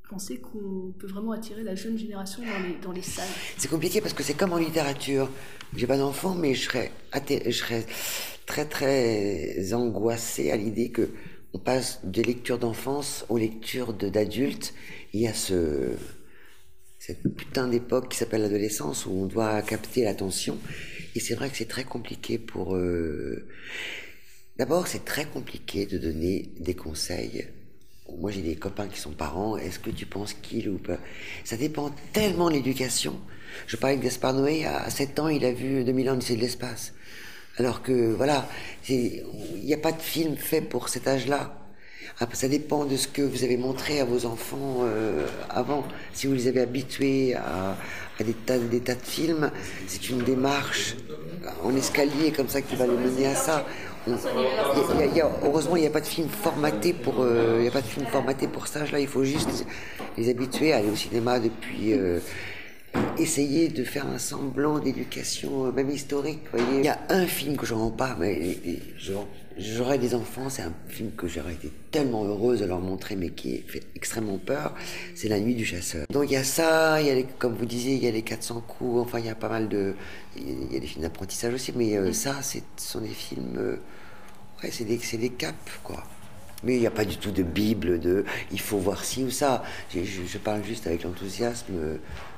[0.09, 2.43] pensez qu'on peut vraiment attirer la jeune génération
[2.81, 3.27] dans les, salles
[3.57, 5.29] C'est compliqué parce que c'est comme en littérature.
[5.75, 6.91] J'ai pas d'enfant, mais je serais,
[7.29, 7.85] je serais
[8.45, 11.09] très très angoissé à l'idée que
[11.53, 14.73] on passe des lectures d'enfance aux lectures d'adultes.
[15.13, 15.91] Il y a ce
[16.99, 20.57] cette putain d'époque qui s'appelle l'adolescence où on doit capter l'attention.
[21.15, 22.75] Et c'est vrai que c'est très compliqué pour.
[22.75, 23.47] euh,
[24.57, 27.47] D'abord, c'est très compliqué de donner des conseils.
[28.15, 29.57] Moi, j'ai des copains qui sont parents.
[29.57, 30.97] Est-ce que tu penses qu'il ou pas?
[31.43, 33.19] Ça dépend tellement de l'éducation.
[33.67, 36.41] Je parlais de Gaspard Noé, à 7 ans, il a vu 2000 ans d'Odyssée de
[36.41, 36.93] l'espace.
[37.57, 38.47] Alors que, voilà,
[38.89, 39.23] il
[39.63, 41.53] n'y a pas de film fait pour cet âge-là.
[42.33, 45.83] Ça dépend de ce que vous avez montré à vos enfants euh, avant.
[46.13, 47.77] Si vous les avez habitués à,
[48.19, 49.51] à des, tas, des tas de films,
[49.87, 50.95] c'est une démarche
[51.63, 53.65] en escalier comme ça qui va les mener à ça.
[55.43, 57.87] Heureusement, il n'y a pas de film formaté pour, euh, il y a pas de
[57.87, 58.85] film formaté pour ça.
[58.91, 59.65] Là, il faut juste
[60.17, 61.93] les habituer à aller au cinéma depuis.
[61.93, 62.19] euh,
[63.17, 66.39] essayer de faire un semblant d'éducation, euh, même historique.
[66.51, 66.79] voyez.
[66.79, 68.57] Il y a un film que je rends pas, mais
[69.57, 73.29] j'aurais des enfants, c'est un film que j'aurais été tellement heureuse de leur montrer, mais
[73.31, 74.73] qui fait extrêmement peur.
[75.15, 76.05] C'est La Nuit du Chasseur.
[76.11, 78.11] Donc il y a ça, il y a les- comme vous disiez, il y a
[78.11, 78.99] les 400 coups.
[79.01, 79.93] Enfin, il y a pas mal de,
[80.37, 83.77] il y a des films d'apprentissage aussi, mais euh, ça, ce sont des films, euh,
[84.63, 86.03] ouais, c'est des, des caps, quoi.
[86.63, 89.29] Mais il n'y a pas du tout de Bible, de il faut voir ci ou
[89.29, 89.63] ça.
[89.93, 91.73] Je, je- je parle juste avec l'enthousiasme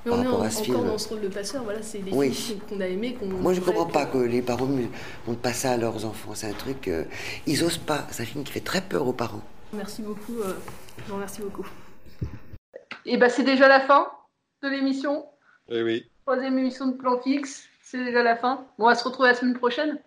[0.06, 0.88] Mais par on est rapport en- à ce encore film.
[0.88, 2.32] dans ce rôle de passeur, voilà, c'est des Oui.
[2.32, 3.16] films qu'on a aimés.
[3.16, 4.86] qu'on Moi, je voudrait comprends pas que les parents ne
[5.28, 6.32] montrent pas ça à leurs enfants.
[6.36, 6.88] C'est un truc.
[6.88, 7.04] euh,
[7.46, 8.08] ils osent pas.
[8.12, 9.42] C'est un film qui fait très peur aux parents.
[9.74, 10.40] Merci beaucoup.
[10.40, 10.54] euh,
[11.00, 11.68] je vous remercie beaucoup.
[13.06, 14.08] Et bah c'est déjà la fin
[14.64, 15.26] de l'émission.
[15.70, 16.06] Eh oui.
[16.26, 17.64] Troisième émission de Plan Fixe.
[17.84, 18.66] C'est déjà la fin.
[18.78, 20.00] Bon, on va se retrouver la semaine prochaine.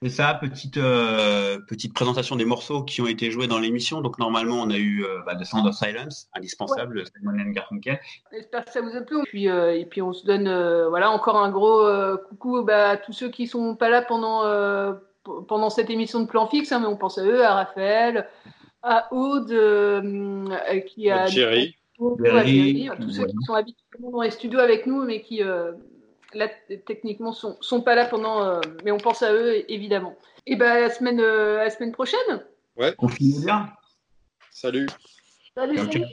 [0.00, 4.00] C'est ça, petite, euh, petite présentation des morceaux qui ont été joués dans l'émission.
[4.00, 7.98] Donc normalement, on a eu euh, bah, The Sound of Silence, indispensable, Simon and Garfunkel.
[8.32, 9.18] J'espère que ça vous a plu.
[9.18, 12.62] Et puis, euh, et puis on se donne euh, voilà, encore un gros euh, coucou
[12.62, 14.92] bah, à tous ceux qui sont pas là pendant, euh,
[15.48, 16.70] pendant cette émission de Plan Fixe.
[16.70, 18.28] hein, mais on pense à eux, à Raphaël,
[18.84, 19.48] à Aude,
[20.86, 21.22] qui a...
[21.22, 21.74] À Thierry.
[22.00, 25.42] à Thierry, à tous ceux qui sont habituellement dans les studios avec nous, mais qui
[25.42, 25.72] euh,
[26.34, 26.48] là
[26.86, 28.42] techniquement sont, sont pas là pendant.
[28.44, 30.16] euh, mais on pense à eux évidemment.
[30.46, 32.44] Et ben à la semaine, euh, à la semaine prochaine.
[32.76, 32.94] Ouais.
[32.98, 33.70] On finit bien.
[34.50, 34.88] Salut.
[35.54, 36.04] Salut.